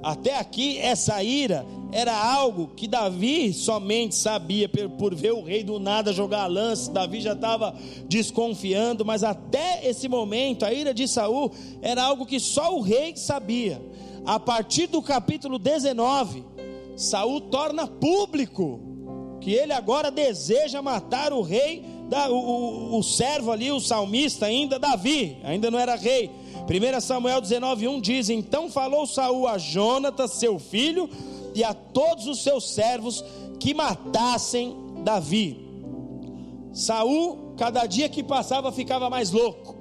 [0.03, 5.79] Até aqui, essa ira era algo que Davi somente sabia por ver o rei do
[5.79, 6.91] nada jogar a lança.
[6.91, 7.75] Davi já estava
[8.07, 13.15] desconfiando, mas até esse momento, a ira de Saul era algo que só o rei
[13.15, 13.81] sabia
[14.25, 16.43] a partir do capítulo 19,
[16.95, 18.79] Saul torna público
[19.39, 24.47] que ele agora deseja matar o rei, da, o, o, o, servo ali, o salmista
[24.47, 26.31] ainda, Davi, ainda não era rei.
[26.67, 31.09] 1 Samuel 19:1 diz: Então falou Saul a Jonatas, seu filho,
[31.53, 33.23] e a todos os seus servos
[33.59, 35.63] que matassem Davi.
[36.73, 39.75] Saul, cada dia que passava, ficava mais louco.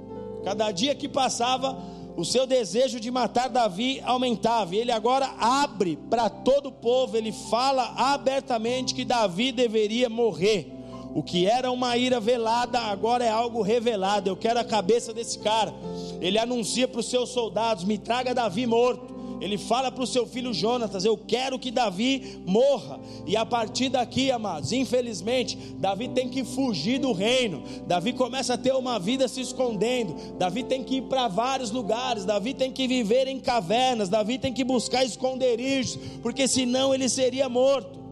[0.45, 1.77] Cada dia que passava,
[2.17, 4.75] o seu desejo de matar Davi aumentava.
[4.75, 10.71] Ele agora abre para todo o povo, ele fala abertamente que Davi deveria morrer.
[11.15, 14.29] O que era uma ira velada, agora é algo revelado.
[14.29, 15.73] Eu quero a cabeça desse cara.
[16.21, 19.14] Ele anuncia para os seus soldados: me traga Davi morto
[19.45, 22.99] ele fala para o seu filho Jonatas: Eu quero que Davi morra.
[23.27, 27.63] E a partir daqui, amados, infelizmente, Davi tem que fugir do reino.
[27.87, 30.15] Davi começa a ter uma vida se escondendo.
[30.39, 32.25] Davi tem que ir para vários lugares.
[32.25, 34.09] Davi tem que viver em cavernas.
[34.09, 38.03] Davi tem que buscar esconderijos, porque senão ele seria morto.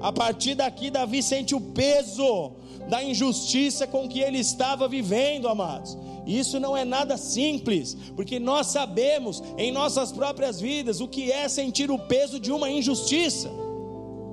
[0.00, 2.56] A partir daqui, Davi sente o peso
[2.90, 5.96] da injustiça com que ele estava vivendo, amados.
[6.26, 11.48] Isso não é nada simples, porque nós sabemos em nossas próprias vidas o que é
[11.48, 13.48] sentir o peso de uma injustiça.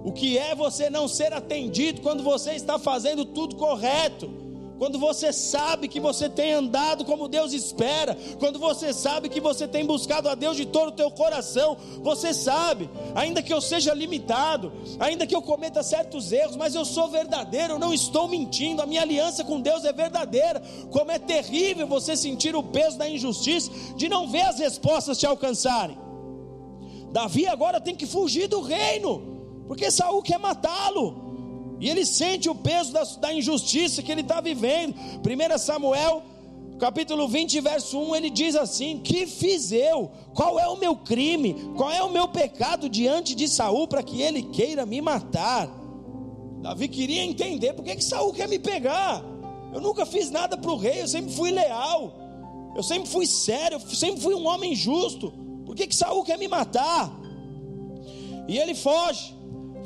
[0.03, 4.46] O que é você não ser atendido quando você está fazendo tudo correto
[4.77, 9.67] quando você sabe que você tem andado como Deus espera, quando você sabe que você
[9.67, 13.93] tem buscado a Deus de todo o teu coração, você sabe, ainda que eu seja
[13.93, 18.81] limitado, ainda que eu cometa certos erros, mas eu sou verdadeiro, eu não estou mentindo,
[18.81, 20.61] a minha aliança com Deus é verdadeira.
[20.91, 25.25] Como é terrível você sentir o peso da injustiça de não ver as respostas te
[25.25, 25.97] alcançarem.
[27.11, 31.26] Davi agora tem que fugir do reino, porque Saul quer matá-lo.
[31.79, 34.95] E ele sente o peso da, da injustiça que ele está vivendo.
[34.95, 36.23] 1 Samuel,
[36.79, 40.11] capítulo 20, verso 1, ele diz assim: Que fiz eu?
[40.33, 41.53] Qual é o meu crime?
[41.75, 45.69] Qual é o meu pecado diante de Saul para que ele queira me matar?
[46.61, 49.23] Davi queria entender por que, que Saul quer me pegar.
[49.73, 52.13] Eu nunca fiz nada para o rei, eu sempre fui leal,
[52.75, 55.31] eu sempre fui sério, eu sempre fui um homem justo.
[55.65, 57.11] Por que, que Saul quer me matar?
[58.47, 59.36] E ele foge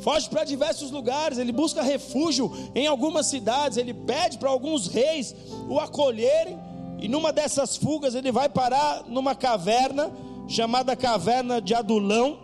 [0.02, 5.36] foge para diversos lugares, ele busca refúgio em algumas cidades, ele pede para alguns reis
[5.70, 6.60] o acolherem,
[7.00, 10.12] e numa dessas fugas ele vai parar numa caverna
[10.52, 12.38] chamada Caverna de Adulão.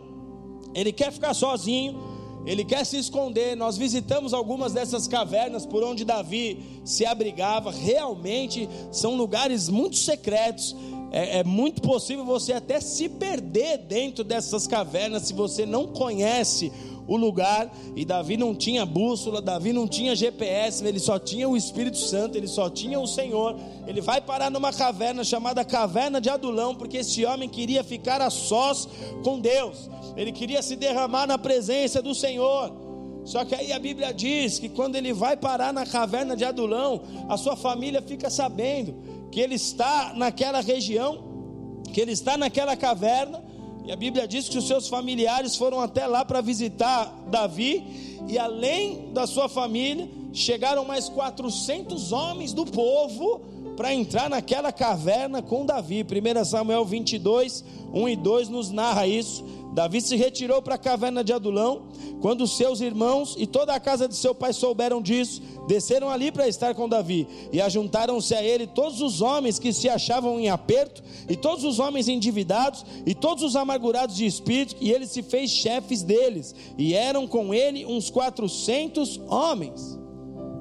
[0.74, 2.00] Ele quer ficar sozinho,
[2.46, 3.56] ele quer se esconder.
[3.56, 7.72] Nós visitamos algumas dessas cavernas por onde Davi se abrigava.
[7.72, 10.76] Realmente são lugares muito secretos.
[11.10, 16.70] É, é, muito possível você até se perder dentro dessas cavernas se você não conhece
[17.08, 21.56] o lugar, e Davi não tinha bússola, Davi não tinha GPS, ele só tinha o
[21.56, 23.56] Espírito Santo, ele só tinha o Senhor.
[23.88, 28.30] Ele vai parar numa caverna chamada Caverna de Adulão, porque esse homem queria ficar a
[28.30, 28.88] sós
[29.24, 32.88] com Deus, ele queria se derramar na presença do Senhor.
[33.28, 37.02] Só que aí a Bíblia diz que quando ele vai parar na caverna de Adulão,
[37.28, 38.96] a sua família fica sabendo
[39.30, 43.44] que ele está naquela região, que ele está naquela caverna,
[43.88, 48.38] e a Bíblia diz que os seus familiares foram até lá para visitar Davi, e
[48.38, 53.42] além da sua família, chegaram mais 400 homens do povo
[53.78, 56.04] para entrar naquela caverna com Davi.
[56.04, 57.64] 1 Samuel 22,
[57.94, 59.46] 1 e 2 nos narra isso.
[59.72, 61.84] Davi se retirou para a caverna de Adulão.
[62.20, 66.48] Quando seus irmãos e toda a casa de seu pai souberam disso, desceram ali para
[66.48, 67.28] estar com Davi.
[67.54, 71.78] E ajuntaram-se a ele todos os homens que se achavam em aperto, e todos os
[71.78, 76.56] homens endividados, e todos os amargurados de espírito, e ele se fez chefes deles.
[76.76, 80.00] E eram com ele uns quatrocentos homens.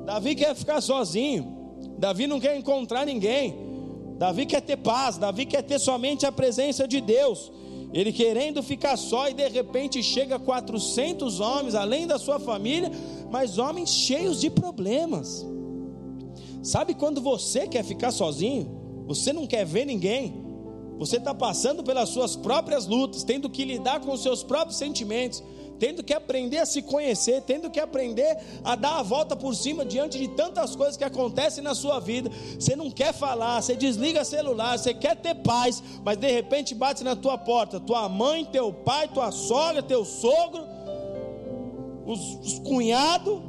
[0.05, 1.56] Davi quer ficar sozinho.
[1.99, 3.55] Davi não quer encontrar ninguém.
[4.19, 5.19] Davi quer ter paz.
[5.19, 7.51] Davi quer ter somente a presença de Deus.
[7.93, 12.91] Ele querendo ficar só e de repente chega 400 homens, além da sua família,
[13.31, 15.47] mas homens cheios de problemas.
[16.63, 19.05] Sabe quando você quer ficar sozinho?
[19.07, 20.45] Você não quer ver ninguém.
[20.99, 25.43] Você está passando pelas suas próprias lutas, tendo que lidar com os seus próprios sentimentos
[25.79, 29.85] tendo que aprender a se conhecer, tendo que aprender a dar a volta por cima
[29.85, 32.31] diante de tantas coisas que acontecem na sua vida.
[32.59, 37.05] Você não quer falar, você desliga celular, você quer ter paz, mas de repente bate
[37.05, 40.65] na tua porta, tua mãe, teu pai, tua sogra, teu sogro,
[42.07, 43.41] os, os cunhados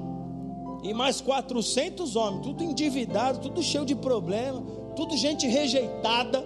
[0.83, 4.61] e mais 400 homens, tudo endividado, tudo cheio de problema,
[4.95, 6.41] tudo gente rejeitada,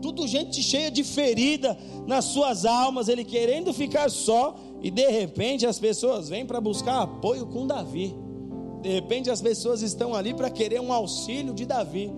[0.00, 5.64] tudo gente cheia de ferida nas suas almas, ele querendo ficar só e de repente
[5.64, 8.14] as pessoas vêm para buscar apoio com Davi.
[8.82, 12.10] De repente as pessoas estão ali para querer um auxílio de Davi.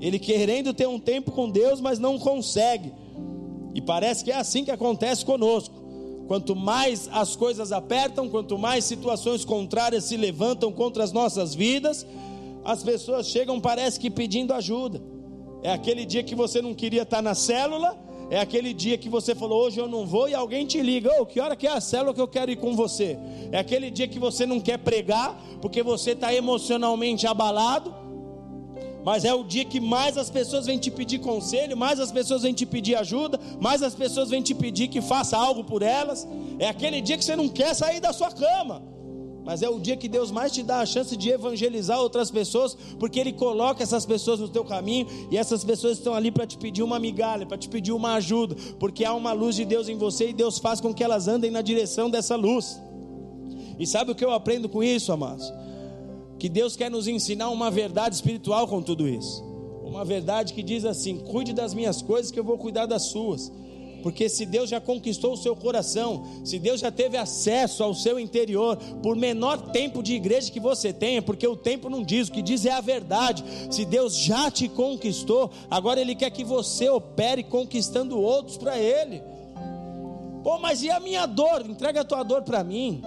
[0.00, 2.92] Ele querendo ter um tempo com Deus, mas não consegue.
[3.74, 5.82] E parece que é assim que acontece conosco.
[6.28, 12.06] Quanto mais as coisas apertam, quanto mais situações contrárias se levantam contra as nossas vidas,
[12.64, 15.02] as pessoas chegam, parece que pedindo ajuda.
[15.62, 17.98] É aquele dia que você não queria estar na célula,
[18.32, 21.26] é aquele dia que você falou, hoje eu não vou, e alguém te liga, oh,
[21.26, 23.18] que hora que é a célula que eu quero ir com você?
[23.52, 27.94] É aquele dia que você não quer pregar, porque você está emocionalmente abalado,
[29.04, 32.40] mas é o dia que mais as pessoas vêm te pedir conselho, mais as pessoas
[32.40, 36.26] vêm te pedir ajuda, mais as pessoas vêm te pedir que faça algo por elas.
[36.58, 38.91] É aquele dia que você não quer sair da sua cama
[39.44, 42.76] mas é o dia que Deus mais te dá a chance de evangelizar outras pessoas,
[42.98, 46.56] porque Ele coloca essas pessoas no teu caminho e essas pessoas estão ali para te
[46.56, 49.96] pedir uma migalha, para te pedir uma ajuda, porque há uma luz de Deus em
[49.96, 52.80] você e Deus faz com que elas andem na direção dessa luz.
[53.78, 55.52] E sabe o que eu aprendo com isso, amados?
[56.38, 59.42] Que Deus quer nos ensinar uma verdade espiritual com tudo isso.
[59.84, 63.52] Uma verdade que diz assim: cuide das minhas coisas, que eu vou cuidar das suas.
[64.02, 68.18] Porque se Deus já conquistou o seu coração, se Deus já teve acesso ao seu
[68.18, 72.32] interior, por menor tempo de igreja que você tenha, porque o tempo não diz, o
[72.32, 73.44] que diz é a verdade.
[73.70, 79.22] Se Deus já te conquistou, agora Ele quer que você opere conquistando outros para Ele.
[80.42, 81.64] Pô, mas e a minha dor?
[81.68, 83.02] Entrega a tua dor para mim.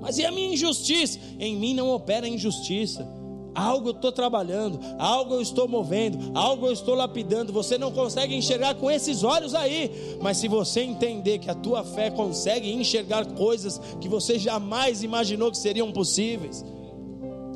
[0.00, 1.18] Mas e a minha injustiça?
[1.38, 3.08] Em mim não opera injustiça.
[3.54, 7.52] Algo eu estou trabalhando, algo eu estou movendo, algo eu estou lapidando.
[7.52, 11.84] Você não consegue enxergar com esses olhos aí, mas se você entender que a tua
[11.84, 16.64] fé consegue enxergar coisas que você jamais imaginou que seriam possíveis,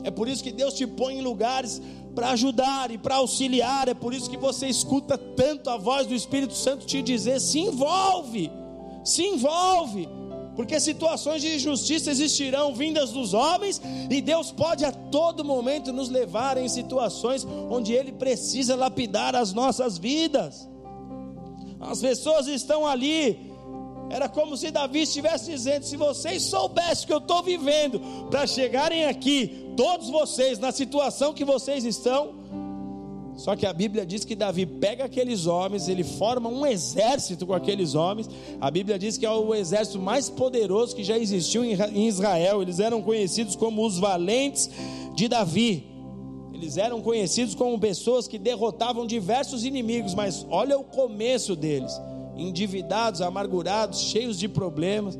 [0.04, 1.82] é por isso que Deus te põe em lugares
[2.14, 3.88] para ajudar e para auxiliar.
[3.88, 7.58] É por isso que você escuta tanto a voz do Espírito Santo te dizer: se
[7.58, 8.50] envolve,
[9.04, 10.08] se envolve
[10.58, 13.80] porque situações de injustiça existirão vindas dos homens,
[14.10, 19.52] e Deus pode a todo momento nos levar em situações onde Ele precisa lapidar as
[19.52, 20.68] nossas vidas.
[21.78, 23.52] As pessoas estão ali,
[24.10, 28.44] era como se Davi estivesse dizendo: se vocês soubessem o que eu estou vivendo, para
[28.44, 32.34] chegarem aqui, todos vocês, na situação que vocês estão,
[33.38, 37.54] só que a Bíblia diz que Davi pega aqueles homens, ele forma um exército com
[37.54, 38.28] aqueles homens.
[38.60, 42.60] A Bíblia diz que é o exército mais poderoso que já existiu em Israel.
[42.60, 44.68] Eles eram conhecidos como os valentes
[45.14, 45.86] de Davi.
[46.52, 51.92] Eles eram conhecidos como pessoas que derrotavam diversos inimigos, mas olha o começo deles:
[52.36, 55.16] endividados, amargurados, cheios de problemas.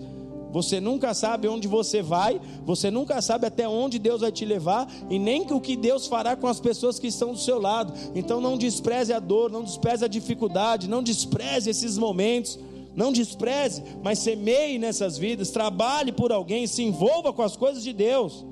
[0.52, 4.90] Você nunca sabe onde você vai, você nunca sabe até onde Deus vai te levar
[5.10, 7.92] e nem o que Deus fará com as pessoas que estão do seu lado.
[8.14, 12.58] Então não despreze a dor, não despreze a dificuldade, não despreze esses momentos.
[12.96, 17.92] Não despreze, mas semeie nessas vidas, trabalhe por alguém, se envolva com as coisas de
[17.92, 18.44] Deus,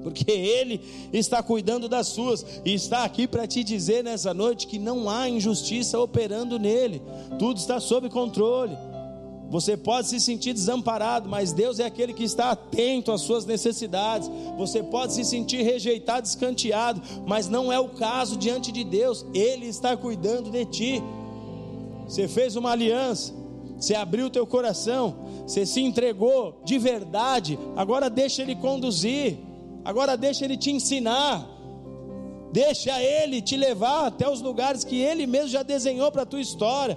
[0.00, 0.80] porque Ele
[1.12, 5.28] está cuidando das suas e está aqui para te dizer nessa noite que não há
[5.28, 7.02] injustiça operando nele,
[7.36, 8.76] tudo está sob controle.
[9.50, 14.30] Você pode se sentir desamparado, mas Deus é aquele que está atento às suas necessidades.
[14.56, 19.24] Você pode se sentir rejeitado, escanteado, mas não é o caso diante de Deus.
[19.32, 21.02] Ele está cuidando de ti.
[22.08, 23.32] Você fez uma aliança,
[23.78, 25.14] você abriu o teu coração,
[25.46, 27.58] você se entregou de verdade.
[27.76, 29.38] Agora deixa ele conduzir.
[29.84, 31.46] Agora deixa ele te ensinar.
[32.50, 36.40] Deixa ele te levar até os lugares que ele mesmo já desenhou para a tua
[36.40, 36.96] história.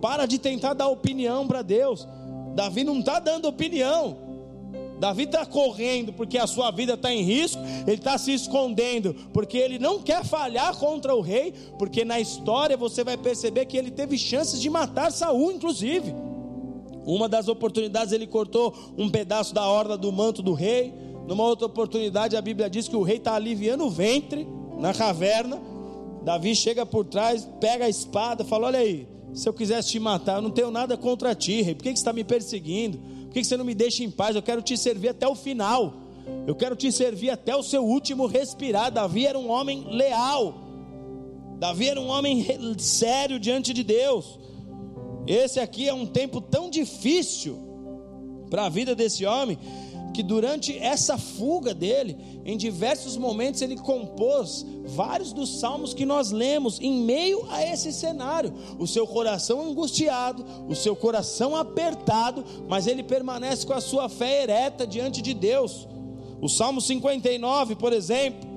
[0.00, 2.06] Para de tentar dar opinião para Deus.
[2.54, 4.28] Davi não está dando opinião.
[4.98, 9.56] Davi está correndo porque a sua vida está em risco, ele está se escondendo porque
[9.56, 13.92] ele não quer falhar contra o rei, porque na história você vai perceber que ele
[13.92, 16.12] teve chances de matar Saul, inclusive.
[17.06, 20.92] Uma das oportunidades ele cortou um pedaço da orla do manto do rei.
[21.26, 24.46] Numa outra oportunidade a Bíblia diz que o rei está aliviando o ventre
[24.78, 25.58] na caverna.
[26.22, 30.36] Davi chega por trás, pega a espada, fala: Olha aí, se eu quisesse te matar,
[30.36, 31.74] eu não tenho nada contra ti, rei.
[31.74, 32.98] Por que, você está me perseguindo?
[32.98, 34.34] Por que, você não me deixa em paz?
[34.34, 35.94] Eu quero te servir até o final.
[36.46, 38.90] Eu quero te servir até o seu último respirar.
[38.90, 40.54] Davi era um homem leal.
[41.58, 42.46] Davi era um homem
[42.78, 44.38] sério diante de Deus.
[45.26, 47.58] Esse aqui é um tempo tão difícil
[48.48, 49.58] para a vida desse homem
[50.12, 56.30] que durante essa fuga dele, em diversos momentos ele compôs vários dos salmos que nós
[56.30, 58.52] lemos em meio a esse cenário.
[58.78, 64.42] O seu coração angustiado, o seu coração apertado, mas ele permanece com a sua fé
[64.42, 65.86] ereta diante de Deus.
[66.40, 68.48] O Salmo 59, por exemplo,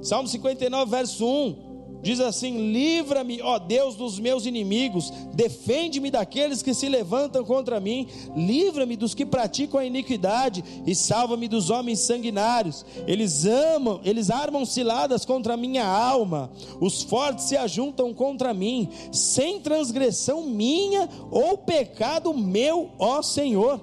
[0.00, 1.67] Salmo 59, verso 1
[2.00, 8.06] Diz assim: Livra-me, ó Deus, dos meus inimigos, defende-me daqueles que se levantam contra mim,
[8.36, 12.84] livra-me dos que praticam a iniquidade e salva-me dos homens sanguinários.
[13.06, 18.88] Eles amam, eles armam ciladas contra a minha alma, os fortes se ajuntam contra mim,
[19.10, 23.80] sem transgressão minha ou pecado meu, ó Senhor.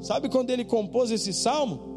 [0.00, 1.95] Sabe quando ele compôs esse salmo?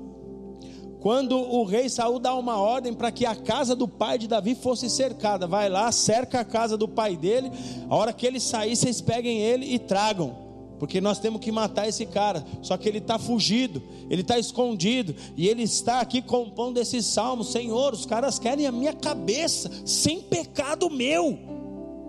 [0.99, 4.53] Quando o rei Saul dá uma ordem para que a casa do pai de Davi
[4.53, 7.49] fosse cercada, vai lá, cerca a casa do pai dele,
[7.89, 10.49] a hora que ele sair, vocês peguem ele e tragam.
[10.77, 12.43] Porque nós temos que matar esse cara.
[12.61, 15.13] Só que ele está fugido, ele está escondido.
[15.35, 20.21] E ele está aqui compondo esse salmo: Senhor, os caras querem a minha cabeça, sem
[20.21, 21.37] pecado meu.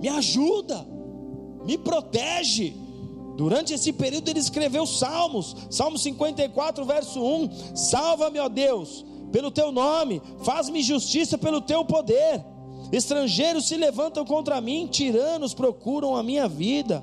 [0.01, 0.86] Me ajuda,
[1.66, 2.74] me protege.
[3.41, 9.72] Durante esse período ele escreveu salmos, Salmo 54, verso 1: Salva-me, ó Deus, pelo teu
[9.72, 12.45] nome, faz-me justiça pelo teu poder.
[12.93, 17.03] Estrangeiros se levantam contra mim, tiranos procuram a minha vida.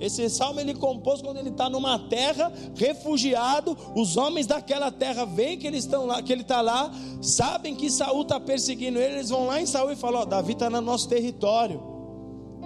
[0.00, 3.76] Esse salmo ele compôs quando ele está numa terra refugiado.
[3.94, 7.90] Os homens daquela terra veem que eles estão lá, que ele está lá, sabem que
[7.90, 10.80] Saul está perseguindo ele, eles vão lá em Saul e falam: ó, Davi está no
[10.80, 11.82] nosso território.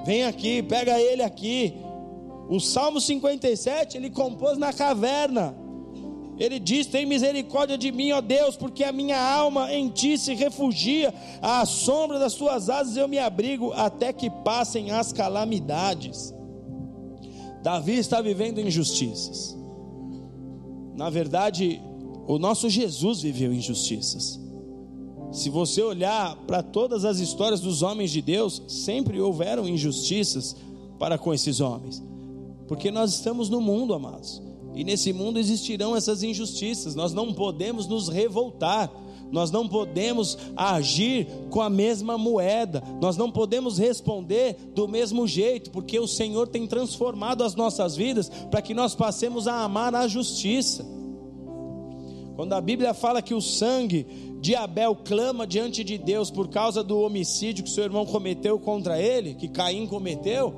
[0.05, 1.91] Vem aqui, pega ele aqui.
[2.53, 5.57] O Salmo 57 ele compôs na caverna.
[6.39, 10.35] Ele diz: Tem misericórdia de mim, ó Deus, porque a minha alma em ti se
[10.35, 16.35] refugia, à sombra das tuas asas eu me abrigo, até que passem as calamidades.
[17.63, 19.57] Davi está vivendo injustiças.
[20.95, 21.81] Na verdade,
[22.29, 24.39] o nosso Jesus viveu injustiças.
[25.33, 30.55] Se você olhar para todas as histórias dos homens de Deus, sempre houveram injustiças
[30.99, 32.13] para com esses homens.
[32.67, 34.43] Porque nós estamos no mundo, amados.
[34.75, 36.95] E nesse mundo existirão essas injustiças.
[36.95, 38.91] Nós não podemos nos revoltar.
[39.33, 45.71] Nós não podemos agir com a mesma moeda, nós não podemos responder do mesmo jeito,
[45.71, 50.07] porque o Senhor tem transformado as nossas vidas para que nós passemos a amar a
[50.07, 50.85] justiça.
[52.37, 54.07] Quando a Bíblia fala que o sangue
[54.43, 59.01] de Abel clama diante de Deus por causa do homicídio que seu irmão cometeu contra
[59.01, 60.53] ele, que Caim cometeu,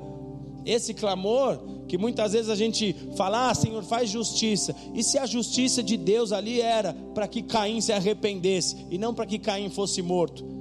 [0.65, 4.75] esse clamor que muitas vezes a gente fala, ah, Senhor, faz justiça.
[4.93, 9.13] E se a justiça de Deus ali era para que Caim se arrependesse e não
[9.13, 10.55] para que Caim fosse morto?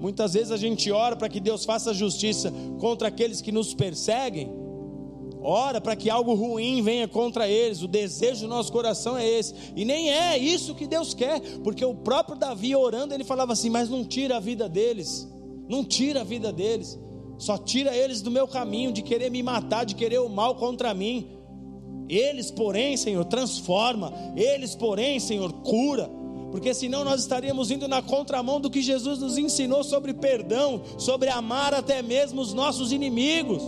[0.00, 4.50] Muitas vezes a gente ora para que Deus faça justiça contra aqueles que nos perseguem,
[5.42, 9.54] ora para que algo ruim venha contra eles, o desejo do nosso coração é esse,
[9.76, 13.68] e nem é isso que Deus quer, porque o próprio Davi orando, ele falava assim:
[13.68, 15.28] Mas não tira a vida deles,
[15.68, 16.98] não tira a vida deles.
[17.40, 20.92] Só tira eles do meu caminho de querer me matar, de querer o mal contra
[20.92, 21.26] mim.
[22.06, 24.12] Eles, porém, Senhor, transforma.
[24.36, 26.10] Eles, porém, Senhor, cura.
[26.50, 31.30] Porque senão nós estaríamos indo na contramão do que Jesus nos ensinou sobre perdão, sobre
[31.30, 33.62] amar até mesmo os nossos inimigos.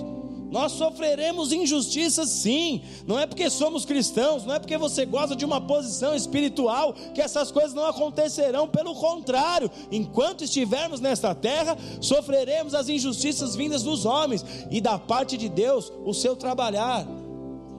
[0.52, 5.46] Nós sofreremos injustiças sim, não é porque somos cristãos, não é porque você gosta de
[5.46, 12.74] uma posição espiritual que essas coisas não acontecerão, pelo contrário, enquanto estivermos nesta terra, sofreremos
[12.74, 14.44] as injustiças vindas dos homens.
[14.70, 17.06] E da parte de Deus o seu trabalhar,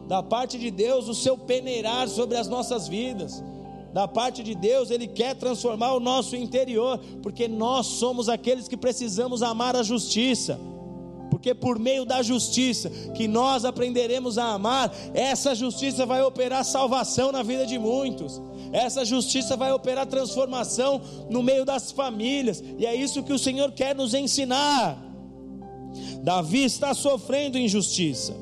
[0.08, 3.44] da parte de Deus o seu peneirar sobre as nossas vidas.
[3.94, 8.76] Da parte de Deus, Ele quer transformar o nosso interior, porque nós somos aqueles que
[8.76, 10.60] precisamos amar a justiça
[11.44, 17.34] porque por meio da justiça que nós aprenderemos a amar, essa justiça vai operar salvação
[17.34, 18.42] na vida de muitos.
[18.72, 23.74] Essa justiça vai operar transformação no meio das famílias, e é isso que o Senhor
[23.74, 24.98] quer nos ensinar.
[26.24, 28.34] Davi está sofrendo injustiça.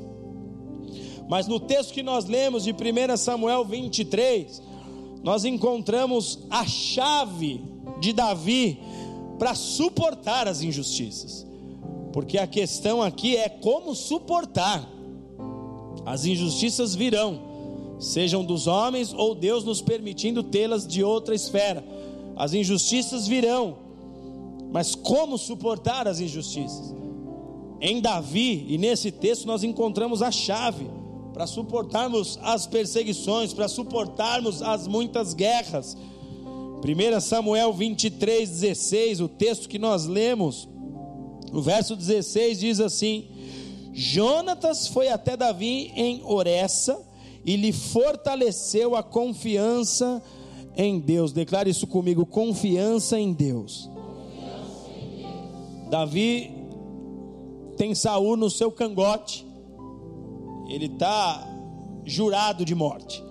[1.27, 4.61] Mas no texto que nós lemos de 1 Samuel 23,
[5.23, 7.63] nós encontramos a chave
[7.99, 8.77] de Davi
[9.39, 11.49] para suportar as injustiças.
[12.11, 14.87] Porque a questão aqui é como suportar.
[16.05, 17.39] As injustiças virão,
[17.99, 21.83] sejam dos homens ou Deus nos permitindo tê-las de outra esfera.
[22.35, 23.77] As injustiças virão,
[24.71, 26.95] mas como suportar as injustiças?
[27.79, 30.87] Em Davi, e nesse texto nós encontramos a chave
[31.33, 35.97] para suportarmos as perseguições, para suportarmos as muitas guerras.
[36.83, 40.67] 1 Samuel 23, 16, o texto que nós lemos,
[41.51, 43.27] o verso 16 diz assim:
[43.93, 46.99] Jonatas foi até Davi em Oressa
[47.45, 50.21] e lhe fortaleceu a confiança
[50.77, 51.33] em Deus.
[51.33, 53.89] Declare isso comigo: confiança em Deus.
[55.89, 56.51] Davi
[57.75, 59.45] tem Saul no seu cangote.
[60.69, 61.45] Ele está
[62.05, 63.21] jurado de morte.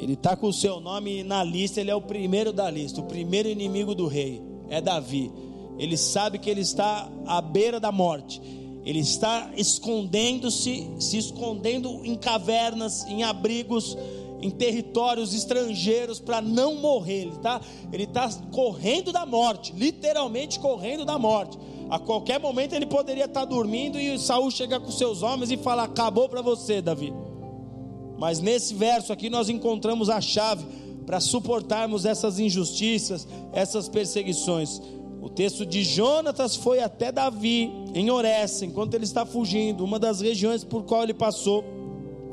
[0.00, 1.80] Ele está com o seu nome na lista.
[1.80, 3.00] Ele é o primeiro da lista.
[3.00, 5.30] O primeiro inimigo do rei é Davi
[5.78, 8.40] ele sabe que ele está à beira da morte.
[8.84, 13.98] Ele está escondendo-se, se escondendo em cavernas, em abrigos,
[14.40, 17.22] em territórios estrangeiros para não morrer.
[17.22, 17.60] Ele está
[17.92, 21.58] ele tá correndo da morte, literalmente correndo da morte.
[21.90, 25.84] A qualquer momento ele poderia estar dormindo e Saul chega com seus homens e fala:
[25.84, 27.12] Acabou para você, Davi.
[28.18, 30.64] Mas nesse verso aqui nós encontramos a chave
[31.04, 34.80] para suportarmos essas injustiças, essas perseguições.
[35.26, 40.20] O texto de Jonatas foi até Davi, em Oressa, enquanto ele está fugindo, uma das
[40.20, 41.64] regiões por qual ele passou,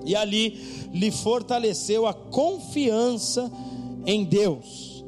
[0.06, 3.52] e ali lhe fortaleceu a confiança
[4.06, 5.04] em Deus.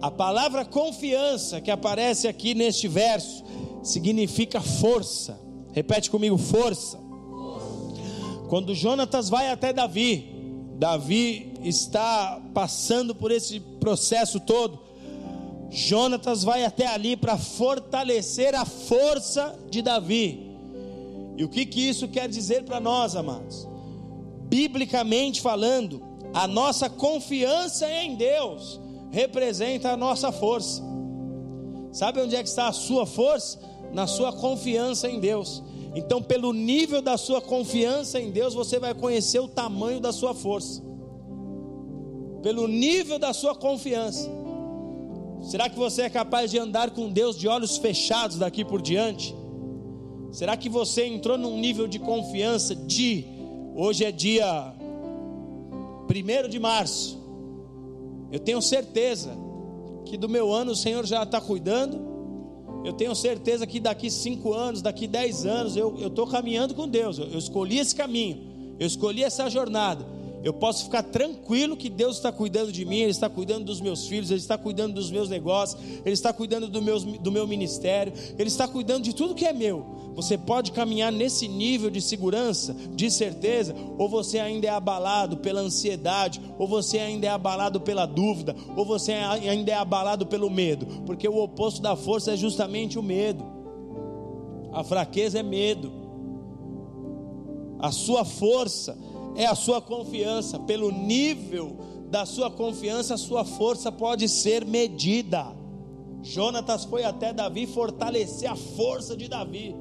[0.00, 3.44] A palavra confiança que aparece aqui neste verso
[3.84, 5.38] significa força.
[5.72, 6.98] Repete comigo: força.
[8.48, 10.26] Quando Jonatas vai até Davi,
[10.74, 14.90] Davi está passando por esse processo todo
[15.72, 20.52] Jonatas vai até ali para fortalecer a força de Davi.
[21.38, 23.66] E o que, que isso quer dizer para nós, amados?
[24.42, 26.02] Biblicamente falando,
[26.34, 28.78] a nossa confiança em Deus
[29.10, 30.82] representa a nossa força.
[31.90, 33.58] Sabe onde é que está a sua força?
[33.94, 35.62] Na sua confiança em Deus.
[35.94, 40.34] Então, pelo nível da sua confiança em Deus, você vai conhecer o tamanho da sua
[40.34, 40.82] força.
[42.42, 44.41] Pelo nível da sua confiança.
[45.42, 49.34] Será que você é capaz de andar com Deus de olhos fechados daqui por diante?
[50.30, 53.24] Será que você entrou num nível de confiança de
[53.74, 54.72] hoje é dia
[56.08, 57.20] 1 de março?
[58.30, 59.36] Eu tenho certeza
[60.06, 62.12] que do meu ano o Senhor já está cuidando
[62.84, 67.18] eu tenho certeza que daqui cinco anos, daqui dez anos, eu estou caminhando com Deus.
[67.18, 70.04] Eu, eu escolhi esse caminho, eu escolhi essa jornada.
[70.42, 74.08] Eu posso ficar tranquilo que Deus está cuidando de mim, Ele está cuidando dos meus
[74.08, 78.12] filhos, Ele está cuidando dos meus negócios, Ele está cuidando do meu, do meu ministério,
[78.36, 80.02] Ele está cuidando de tudo que é meu.
[80.14, 85.60] Você pode caminhar nesse nível de segurança, de certeza, ou você ainda é abalado pela
[85.60, 90.86] ansiedade, ou você ainda é abalado pela dúvida, ou você ainda é abalado pelo medo,
[91.06, 93.44] porque o oposto da força é justamente o medo.
[94.72, 95.92] A fraqueza é medo.
[97.78, 98.96] A sua força
[99.36, 100.58] é a sua confiança.
[100.60, 101.76] Pelo nível
[102.10, 105.46] da sua confiança, a sua força pode ser medida.
[106.22, 109.74] Jonatas foi até Davi fortalecer a força de Davi.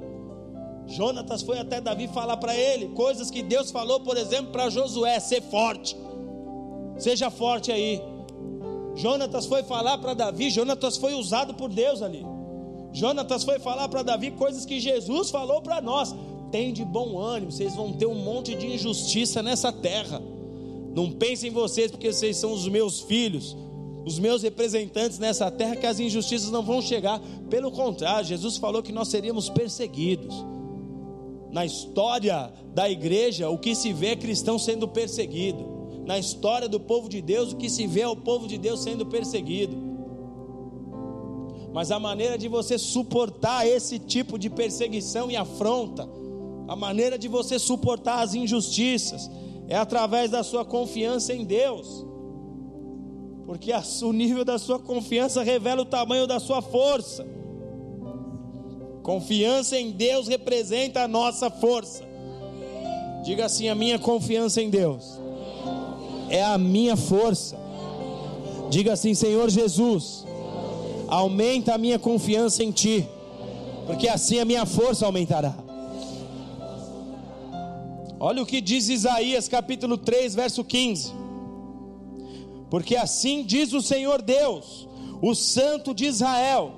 [0.87, 5.19] Jonatas foi até Davi falar para ele coisas que Deus falou, por exemplo, para Josué:
[5.19, 5.95] ser forte,
[6.97, 8.01] seja forte aí.
[8.95, 12.25] Jonatas foi falar para Davi, Jonatas foi usado por Deus ali.
[12.91, 16.13] Jonatas foi falar para Davi coisas que Jesus falou para nós
[16.51, 20.21] tem de bom ânimo, vocês vão ter um monte de injustiça nessa terra.
[20.93, 23.55] Não pensem em vocês, porque vocês são os meus filhos,
[24.05, 27.21] os meus representantes nessa terra, que as injustiças não vão chegar.
[27.49, 30.35] Pelo contrário, Jesus falou que nós seríamos perseguidos.
[31.51, 35.81] Na história da igreja, o que se vê é cristão sendo perseguido.
[36.05, 38.81] Na história do povo de Deus, o que se vê é o povo de Deus
[38.81, 39.91] sendo perseguido.
[41.73, 46.07] Mas a maneira de você suportar esse tipo de perseguição e afronta,
[46.67, 49.29] a maneira de você suportar as injustiças
[49.67, 52.05] é através da sua confiança em Deus.
[53.45, 53.71] Porque
[54.03, 57.25] o nível da sua confiança revela o tamanho da sua força.
[59.03, 62.03] Confiança em Deus representa a nossa força.
[63.23, 65.19] Diga assim: a minha confiança em Deus
[66.29, 67.57] é a minha força.
[68.69, 70.25] Diga assim: Senhor Jesus,
[71.07, 73.07] aumenta a minha confiança em Ti,
[73.85, 75.53] porque assim a minha força aumentará.
[78.23, 81.11] Olha o que diz Isaías capítulo 3, verso 15.
[82.69, 84.87] Porque assim diz o Senhor Deus,
[85.23, 86.71] o Santo de Israel: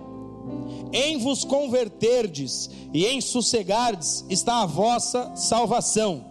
[0.93, 6.23] em vos converterdes e em sossegardes está a vossa salvação,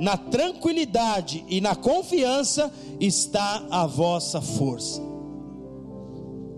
[0.00, 5.02] na tranquilidade e na confiança está a vossa força.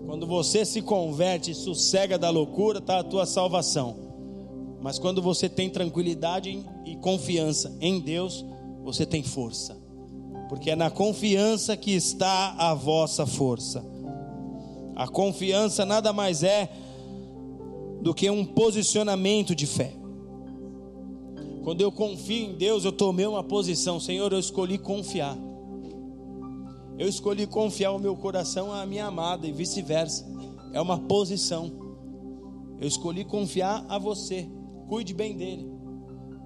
[0.05, 4.06] Quando você se converte e sossega da loucura, está a tua salvação.
[4.87, 8.45] Mas quando você tem tranquilidade e confiança em Deus,
[8.85, 9.77] você tem força.
[10.47, 13.83] Porque é na confiança que está a vossa força.
[14.95, 16.71] A confiança nada mais é
[18.01, 19.91] do que um posicionamento de fé.
[21.65, 25.37] Quando eu confio em Deus, eu tomei uma posição, Senhor, eu escolhi confiar.
[26.97, 30.25] Eu escolhi confiar o meu coração à minha amada e vice-versa.
[30.71, 31.73] É uma posição.
[32.79, 34.47] Eu escolhi confiar a você
[34.87, 35.69] cuide bem dele.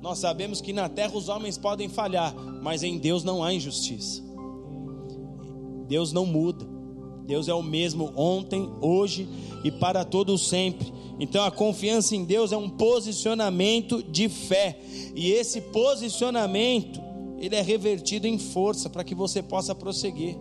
[0.02, 4.24] Nós sabemos que na terra os homens podem falhar, mas em Deus não há injustiça.
[5.88, 6.66] Deus não muda.
[7.26, 9.30] Deus é o mesmo ontem, hoje
[9.64, 10.92] e para todo sempre.
[11.20, 14.80] Então a confiança em Deus é um posicionamento de fé.
[15.16, 17.00] E esse posicionamento,
[17.38, 20.36] ele é revertido em força para que você possa prosseguir.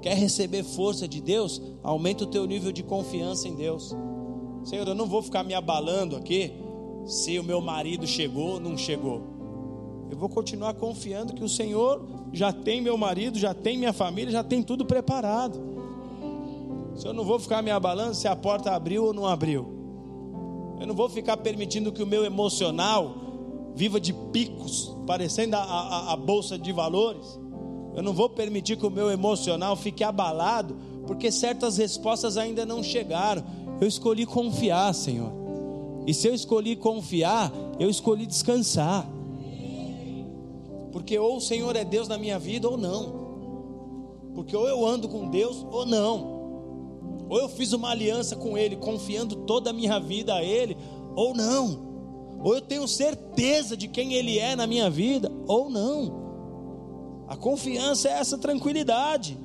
[0.00, 1.60] Quer receber força de Deus?
[1.82, 3.94] Aumenta o teu nível de confiança em Deus.
[4.64, 6.63] Senhor, eu não vou ficar me abalando aqui
[7.06, 9.34] se o meu marido chegou ou não chegou.
[10.10, 14.30] Eu vou continuar confiando que o Senhor já tem meu marido, já tem minha família,
[14.30, 15.60] já tem tudo preparado.
[16.94, 19.74] Se eu não vou ficar me abalando se a porta abriu ou não abriu.
[20.80, 23.24] Eu não vou ficar permitindo que o meu emocional
[23.74, 27.38] viva de picos, parecendo a, a, a bolsa de valores.
[27.94, 30.76] Eu não vou permitir que o meu emocional fique abalado,
[31.06, 33.44] porque certas respostas ainda não chegaram.
[33.80, 35.43] Eu escolhi confiar, Senhor.
[36.06, 39.08] E se eu escolhi confiar, eu escolhi descansar.
[40.92, 43.24] Porque ou o Senhor é Deus na minha vida ou não.
[44.34, 46.34] Porque ou eu ando com Deus ou não.
[47.28, 50.76] Ou eu fiz uma aliança com Ele, confiando toda a minha vida a Ele,
[51.16, 51.94] ou não.
[52.42, 56.24] Ou eu tenho certeza de quem Ele é na minha vida, ou não.
[57.26, 59.38] A confiança é essa tranquilidade.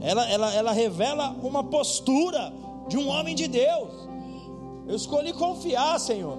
[0.00, 2.52] Ela, ela, ela revela uma postura
[2.88, 4.11] de um homem de Deus.
[4.86, 6.38] Eu escolhi confiar, Senhor.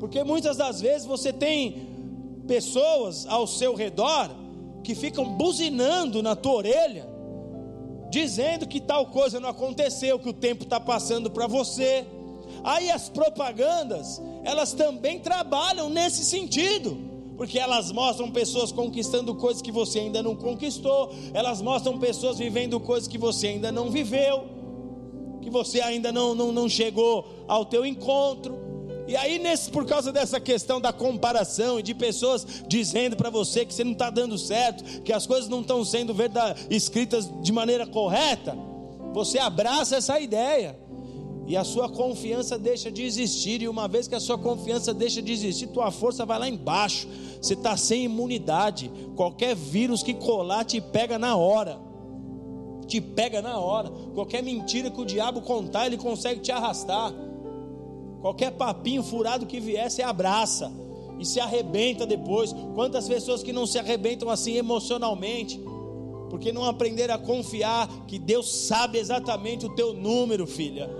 [0.00, 1.88] Porque muitas das vezes você tem
[2.46, 4.30] pessoas ao seu redor
[4.82, 7.06] que ficam buzinando na tua orelha,
[8.10, 12.06] dizendo que tal coisa não aconteceu, que o tempo está passando para você.
[12.64, 19.70] Aí as propagandas, elas também trabalham nesse sentido porque elas mostram pessoas conquistando coisas que
[19.70, 24.57] você ainda não conquistou, elas mostram pessoas vivendo coisas que você ainda não viveu,
[25.48, 28.58] que você ainda não, não, não chegou ao teu encontro.
[29.06, 33.64] E aí, nesse, por causa dessa questão da comparação e de pessoas dizendo para você
[33.64, 37.50] que você não está dando certo, que as coisas não estão sendo verdade, escritas de
[37.50, 38.54] maneira correta,
[39.14, 40.78] você abraça essa ideia
[41.46, 43.62] e a sua confiança deixa de existir.
[43.62, 47.08] E uma vez que a sua confiança deixa de existir, tua força vai lá embaixo.
[47.40, 48.90] Você está sem imunidade.
[49.16, 51.87] Qualquer vírus que colar te pega na hora.
[52.88, 53.90] Te pega na hora.
[54.14, 57.12] Qualquer mentira que o diabo contar, ele consegue te arrastar.
[58.20, 60.72] Qualquer papinho furado que você abraça
[61.20, 62.52] e se arrebenta depois.
[62.74, 65.60] Quantas pessoas que não se arrebentam assim emocionalmente,
[66.30, 70.90] porque não aprenderam a confiar que Deus sabe exatamente o teu número, filha.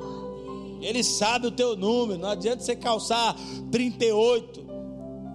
[0.81, 2.21] Ele sabe o teu número.
[2.21, 3.37] Não adianta você calçar
[3.71, 4.61] 38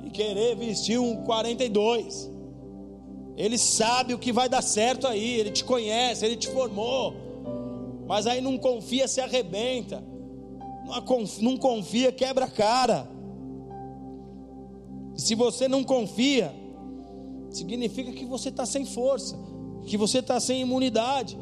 [0.05, 2.31] e querer vestir um 42.
[3.35, 5.39] Ele sabe o que vai dar certo aí.
[5.39, 7.13] Ele te conhece, ele te formou.
[8.07, 10.03] Mas aí não confia, se arrebenta.
[11.41, 13.07] Não confia, quebra a cara.
[15.15, 16.53] Se você não confia,
[17.49, 19.37] significa que você está sem força,
[19.85, 21.37] que você está sem imunidade,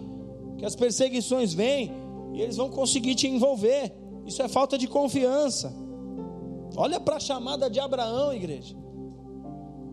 [0.58, 1.92] que as perseguições vêm
[2.34, 3.94] e eles vão conseguir te envolver.
[4.26, 5.74] Isso é falta de confiança.
[6.76, 8.76] Olha para a chamada de Abraão, igreja.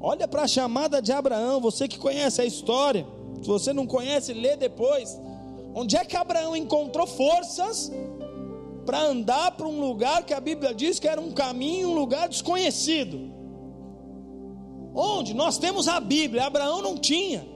[0.01, 3.07] Olha para a chamada de Abraão, você que conhece a história.
[3.43, 5.19] Se você não conhece, lê depois.
[5.75, 7.93] Onde é que Abraão encontrou forças
[8.87, 12.29] para andar para um lugar que a Bíblia diz que era um caminho, um lugar
[12.29, 13.33] desconhecido?
[14.95, 15.35] Onde?
[15.35, 17.47] Nós temos a Bíblia, Abraão não tinha.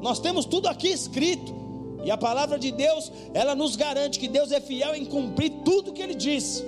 [0.00, 1.60] Nós temos tudo aqui escrito.
[2.04, 5.92] E a palavra de Deus, ela nos garante que Deus é fiel em cumprir tudo
[5.92, 6.64] que ele disse.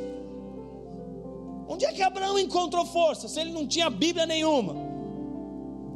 [1.68, 4.74] Onde é que Abraão encontrou força se ele não tinha Bíblia nenhuma?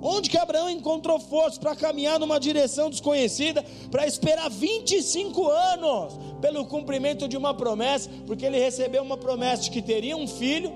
[0.01, 6.65] Onde que Abraão encontrou força para caminhar numa direção desconhecida, para esperar 25 anos pelo
[6.67, 10.73] cumprimento de uma promessa, porque ele recebeu uma promessa de que teria um filho,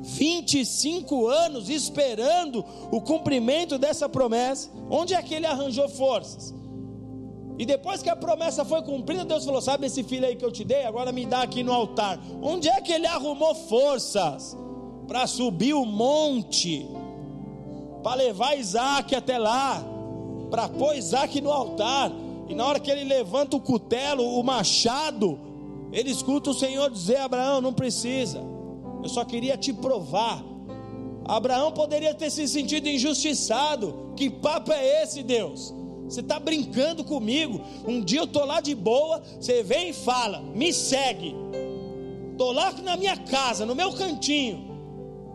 [0.00, 4.68] 25 anos esperando o cumprimento dessa promessa.
[4.90, 6.52] Onde é que ele arranjou forças?
[7.60, 10.50] E depois que a promessa foi cumprida, Deus falou: Sabe esse filho aí que eu
[10.50, 10.86] te dei?
[10.86, 12.18] Agora me dá aqui no altar.
[12.40, 14.56] Onde é que ele arrumou forças
[15.06, 16.88] para subir o monte,
[18.02, 19.84] para levar Isaac até lá,
[20.50, 22.10] para pôr Isaac no altar?
[22.48, 25.38] E na hora que ele levanta o cutelo, o machado,
[25.92, 28.40] ele escuta o Senhor dizer: Abraão, não precisa,
[29.02, 30.42] eu só queria te provar.
[31.26, 34.14] Abraão poderia ter se sentido injustiçado.
[34.16, 35.74] Que papo é esse, Deus?
[36.10, 37.60] Você está brincando comigo.
[37.86, 41.34] Um dia eu estou lá de boa, você vem e fala, me segue.
[42.32, 44.68] Estou lá na minha casa, no meu cantinho,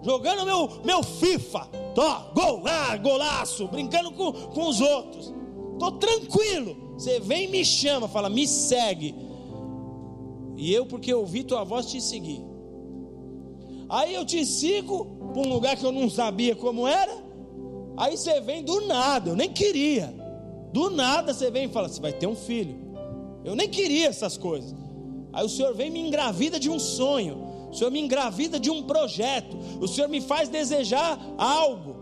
[0.03, 1.69] jogando meu, meu FIFA.
[1.95, 2.03] Tô,
[2.33, 5.33] gol, ah, golaço, brincando com, com os outros.
[5.73, 6.93] Estou tranquilo.
[6.97, 9.15] Você vem e me chama, fala, me segue.
[10.57, 12.43] E eu, porque ouvi tua voz, te segui.
[13.87, 17.23] Aí eu te sigo para um lugar que eu não sabia como era.
[17.95, 20.24] Aí você vem do nada, eu nem queria.
[20.75, 22.75] Do nada você vem e fala: Você vai ter um filho.
[23.45, 24.75] Eu nem queria essas coisas.
[25.31, 27.69] Aí o Senhor vem e me engravida de um sonho.
[27.71, 29.55] O Senhor me engravida de um projeto.
[29.79, 31.95] O Senhor me faz desejar algo.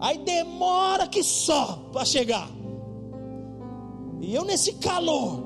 [0.00, 2.50] Aí demora que só para chegar.
[4.20, 5.44] E eu nesse calor.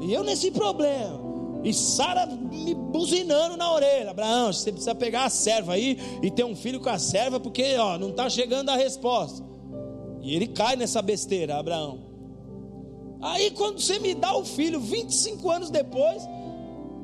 [0.00, 1.20] E eu nesse problema.
[1.62, 4.12] E Sara me buzinando na orelha.
[4.12, 7.76] Abraão, você precisa pegar a serva aí e ter um filho com a serva, porque
[7.76, 9.49] ó, não está chegando a resposta.
[10.22, 12.10] E ele cai nessa besteira, Abraão.
[13.20, 16.22] Aí quando você me dá o filho 25 anos depois,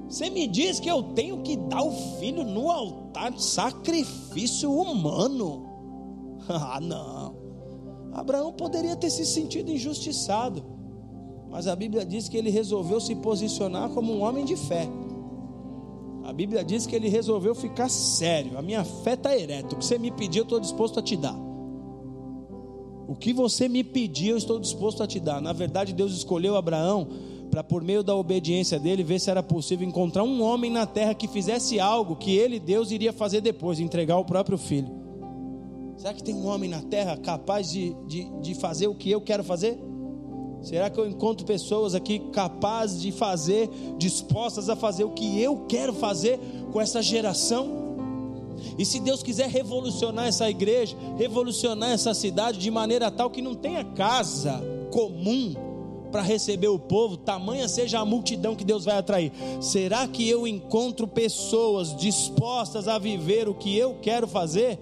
[0.08, 5.66] você me diz que eu tenho que dar o filho no altar de sacrifício humano.
[6.48, 7.36] ah, não.
[8.12, 10.64] Abraão poderia ter se sentido injustiçado,
[11.50, 14.88] mas a Bíblia diz que ele resolveu se posicionar como um homem de fé.
[16.24, 18.58] A Bíblia diz que ele resolveu ficar sério.
[18.58, 19.74] A minha fé está ereta.
[19.74, 21.45] O que você me pediu, eu estou disposto a te dar.
[23.08, 25.40] O que você me pedir, eu estou disposto a te dar.
[25.40, 27.08] Na verdade, Deus escolheu Abraão
[27.50, 31.14] para, por meio da obediência dele, ver se era possível encontrar um homem na terra
[31.14, 34.90] que fizesse algo que ele, Deus, iria fazer depois entregar o próprio filho.
[35.96, 39.20] Será que tem um homem na terra capaz de, de, de fazer o que eu
[39.20, 39.78] quero fazer?
[40.62, 45.64] Será que eu encontro pessoas aqui capazes de fazer, dispostas a fazer o que eu
[45.68, 46.40] quero fazer
[46.72, 47.85] com essa geração?
[48.78, 53.54] E se Deus quiser revolucionar essa igreja, revolucionar essa cidade de maneira tal que não
[53.54, 55.54] tenha casa comum
[56.10, 59.32] para receber o povo, tamanha seja a multidão que Deus vai atrair.
[59.60, 64.78] Será que eu encontro pessoas dispostas a viver o que eu quero fazer?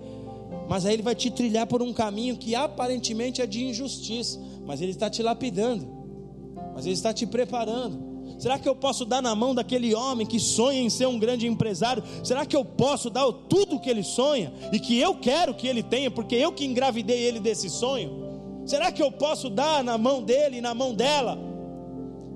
[0.68, 4.80] Mas aí ele vai te trilhar por um caminho que aparentemente é de injustiça, mas
[4.80, 5.86] ele está te lapidando,
[6.74, 8.13] mas ele está te preparando.
[8.45, 11.47] Será que eu posso dar na mão daquele homem que sonha em ser um grande
[11.47, 12.05] empresário?
[12.22, 15.66] Será que eu posso dar tudo o que ele sonha e que eu quero que
[15.66, 18.12] ele tenha, porque eu que engravidei ele desse sonho?
[18.66, 21.38] Será que eu posso dar na mão dele e na mão dela?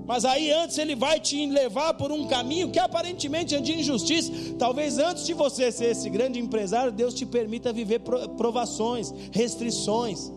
[0.06, 4.32] Mas aí antes ele vai te levar por um caminho que aparentemente é de injustiça.
[4.58, 8.00] Talvez antes de você ser esse grande empresário, Deus te permita viver
[8.38, 10.32] provações, restrições.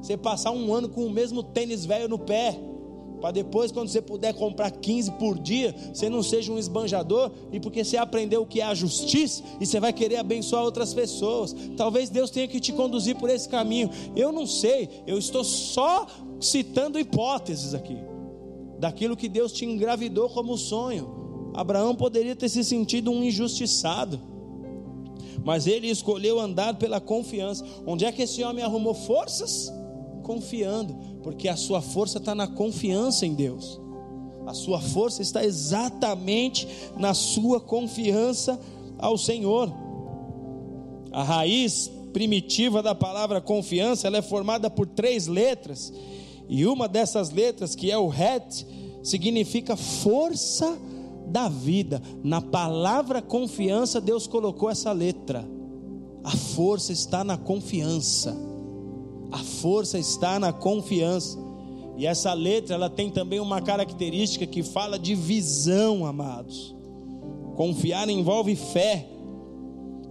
[0.00, 2.70] Você passar um ano com o mesmo tênis velho no pé
[3.20, 7.60] para depois, quando você puder comprar 15 por dia, você não seja um esbanjador, e
[7.60, 11.54] porque você aprendeu o que é a justiça, e você vai querer abençoar outras pessoas.
[11.76, 13.90] Talvez Deus tenha que te conduzir por esse caminho.
[14.16, 16.06] Eu não sei, eu estou só
[16.40, 17.98] citando hipóteses aqui,
[18.78, 21.52] daquilo que Deus te engravidou como sonho.
[21.52, 24.18] Abraão poderia ter se sentido um injustiçado,
[25.44, 27.64] mas ele escolheu andar pela confiança.
[27.86, 29.70] Onde é que esse homem arrumou forças?
[30.22, 33.80] Confiando porque a sua força está na confiança em Deus.
[34.46, 36.66] A sua força está exatamente
[36.96, 38.58] na sua confiança
[38.98, 39.72] ao Senhor.
[41.12, 45.92] A raiz primitiva da palavra confiança, ela é formada por três letras,
[46.48, 48.66] e uma dessas letras, que é o het,
[49.02, 50.76] significa força
[51.28, 52.02] da vida.
[52.24, 55.48] Na palavra confiança, Deus colocou essa letra.
[56.24, 58.36] A força está na confiança.
[59.30, 61.38] A força está na confiança.
[61.96, 66.74] E essa letra, ela tem também uma característica que fala de visão, amados.
[67.56, 69.06] Confiar envolve fé.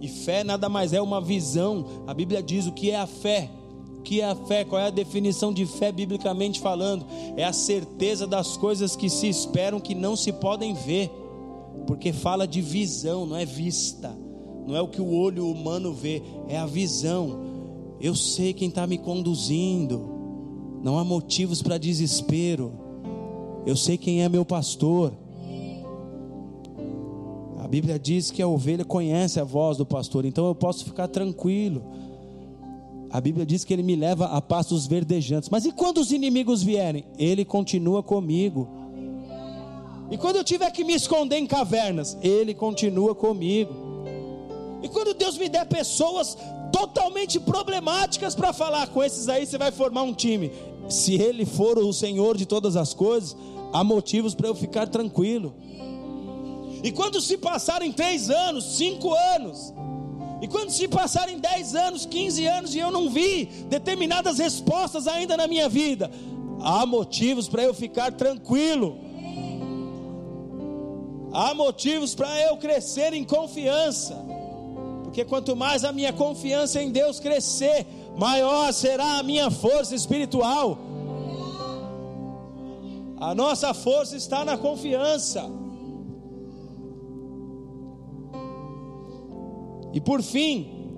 [0.00, 1.84] E fé nada mais é uma visão.
[2.06, 3.50] A Bíblia diz o que é a fé.
[3.98, 4.64] O que é a fé?
[4.64, 7.04] Qual é a definição de fé biblicamente falando?
[7.36, 11.10] É a certeza das coisas que se esperam que não se podem ver.
[11.86, 14.16] Porque fala de visão, não é vista.
[14.66, 17.49] Não é o que o olho humano vê, é a visão.
[18.00, 20.08] Eu sei quem está me conduzindo.
[20.82, 22.72] Não há motivos para desespero.
[23.66, 25.12] Eu sei quem é meu pastor.
[27.58, 31.06] A Bíblia diz que a ovelha conhece a voz do pastor, então eu posso ficar
[31.08, 31.84] tranquilo.
[33.10, 35.48] A Bíblia diz que ele me leva a pastos verdejantes.
[35.50, 37.04] Mas e quando os inimigos vierem?
[37.18, 38.68] Ele continua comigo.
[40.10, 43.74] E quando eu tiver que me esconder em cavernas, ele continua comigo.
[44.82, 46.36] E quando Deus me der pessoas
[46.72, 48.88] totalmente problemáticas para falar.
[48.88, 50.50] Com esses aí você vai formar um time.
[50.88, 53.36] Se ele for o Senhor de todas as coisas,
[53.72, 55.54] há motivos para eu ficar tranquilo.
[56.82, 59.72] E quando se passarem três anos, cinco anos,
[60.40, 65.36] e quando se passarem dez anos, quinze anos e eu não vi determinadas respostas ainda
[65.36, 66.10] na minha vida,
[66.62, 68.98] há motivos para eu ficar tranquilo.
[71.32, 74.16] Há motivos para eu crescer em confiança.
[75.10, 77.84] Porque quanto mais a minha confiança em Deus crescer,
[78.16, 80.78] maior será a minha força espiritual.
[83.16, 85.50] A nossa força está na confiança.
[89.92, 90.94] E por fim,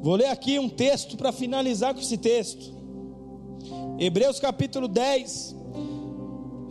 [0.00, 2.72] vou ler aqui um texto para finalizar com esse texto.
[3.98, 5.56] Hebreus capítulo 10,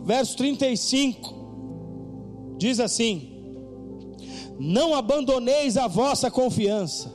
[0.02, 3.27] verso 35, diz assim:
[4.58, 7.12] não abandoneis a vossa confiança.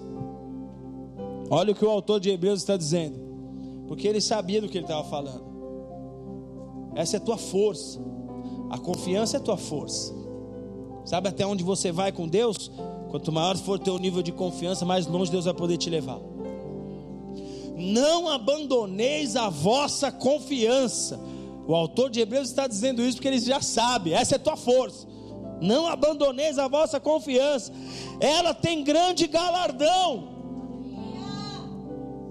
[1.50, 3.20] Olha o que o autor de Hebreus está dizendo,
[3.88, 5.44] porque ele sabia do que ele estava falando.
[6.96, 8.00] Essa é tua força,
[8.70, 10.14] a confiança é tua força.
[11.04, 12.72] Sabe até onde você vai com Deus?
[13.10, 16.20] Quanto maior for teu nível de confiança, mais longe Deus vai poder te levar.
[17.76, 21.20] Não abandoneis a vossa confiança.
[21.68, 25.12] O autor de Hebreus está dizendo isso porque ele já sabe, essa é tua força
[25.64, 27.72] não abandoneis a vossa confiança,
[28.20, 30.32] ela tem grande galardão.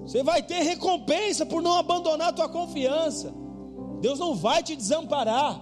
[0.06, 3.32] Você vai ter recompensa por não abandonar a tua confiança.
[4.00, 5.60] Deus não vai te desamparar.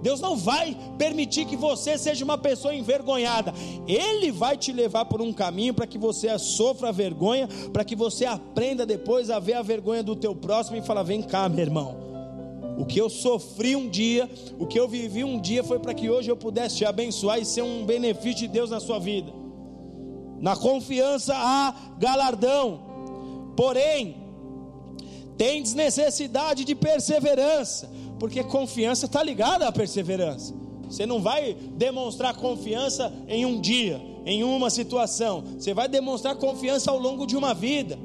[0.00, 3.52] Deus não vai permitir que você seja uma pessoa envergonhada.
[3.86, 8.24] Ele vai te levar por um caminho para que você sofra vergonha, para que você
[8.24, 12.07] aprenda depois a ver a vergonha do teu próximo e falar: "Vem cá, meu irmão.
[12.78, 16.08] O que eu sofri um dia, o que eu vivi um dia foi para que
[16.08, 19.32] hoje eu pudesse te abençoar e ser um benefício de Deus na sua vida.
[20.38, 22.80] Na confiança há galardão.
[23.56, 24.16] Porém,
[25.36, 30.54] tendes necessidade de perseverança, porque confiança está ligada à perseverança.
[30.88, 35.42] Você não vai demonstrar confiança em um dia, em uma situação.
[35.58, 37.98] Você vai demonstrar confiança ao longo de uma vida.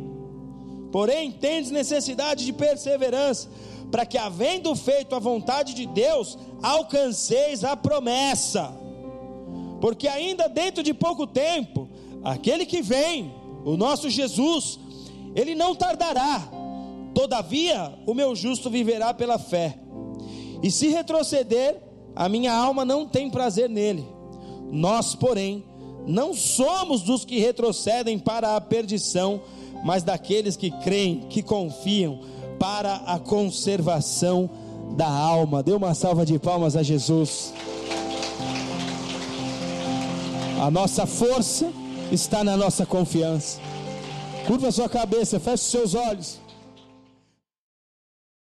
[0.91, 3.49] Porém, tendes necessidade de perseverança,
[3.93, 8.75] para que, havendo feito a vontade de Deus, alcanceis a promessa.
[9.79, 11.87] Porque ainda dentro de pouco tempo,
[12.23, 13.31] aquele que vem,
[13.63, 14.79] o nosso Jesus,
[15.35, 16.41] ele não tardará.
[17.13, 19.77] Todavia, o meu justo viverá pela fé.
[20.63, 21.79] E se retroceder,
[22.15, 24.07] a minha alma não tem prazer nele.
[24.71, 25.63] Nós, porém,
[26.07, 29.39] não somos dos que retrocedem para a perdição,
[29.85, 34.49] mas daqueles que creem, que confiam para a conservação
[34.95, 35.63] da alma.
[35.63, 37.53] Dê uma salva de palmas a Jesus.
[40.61, 41.71] A nossa força
[42.11, 43.59] está na nossa confiança.
[44.47, 46.42] Curva sua cabeça, feche seus olhos.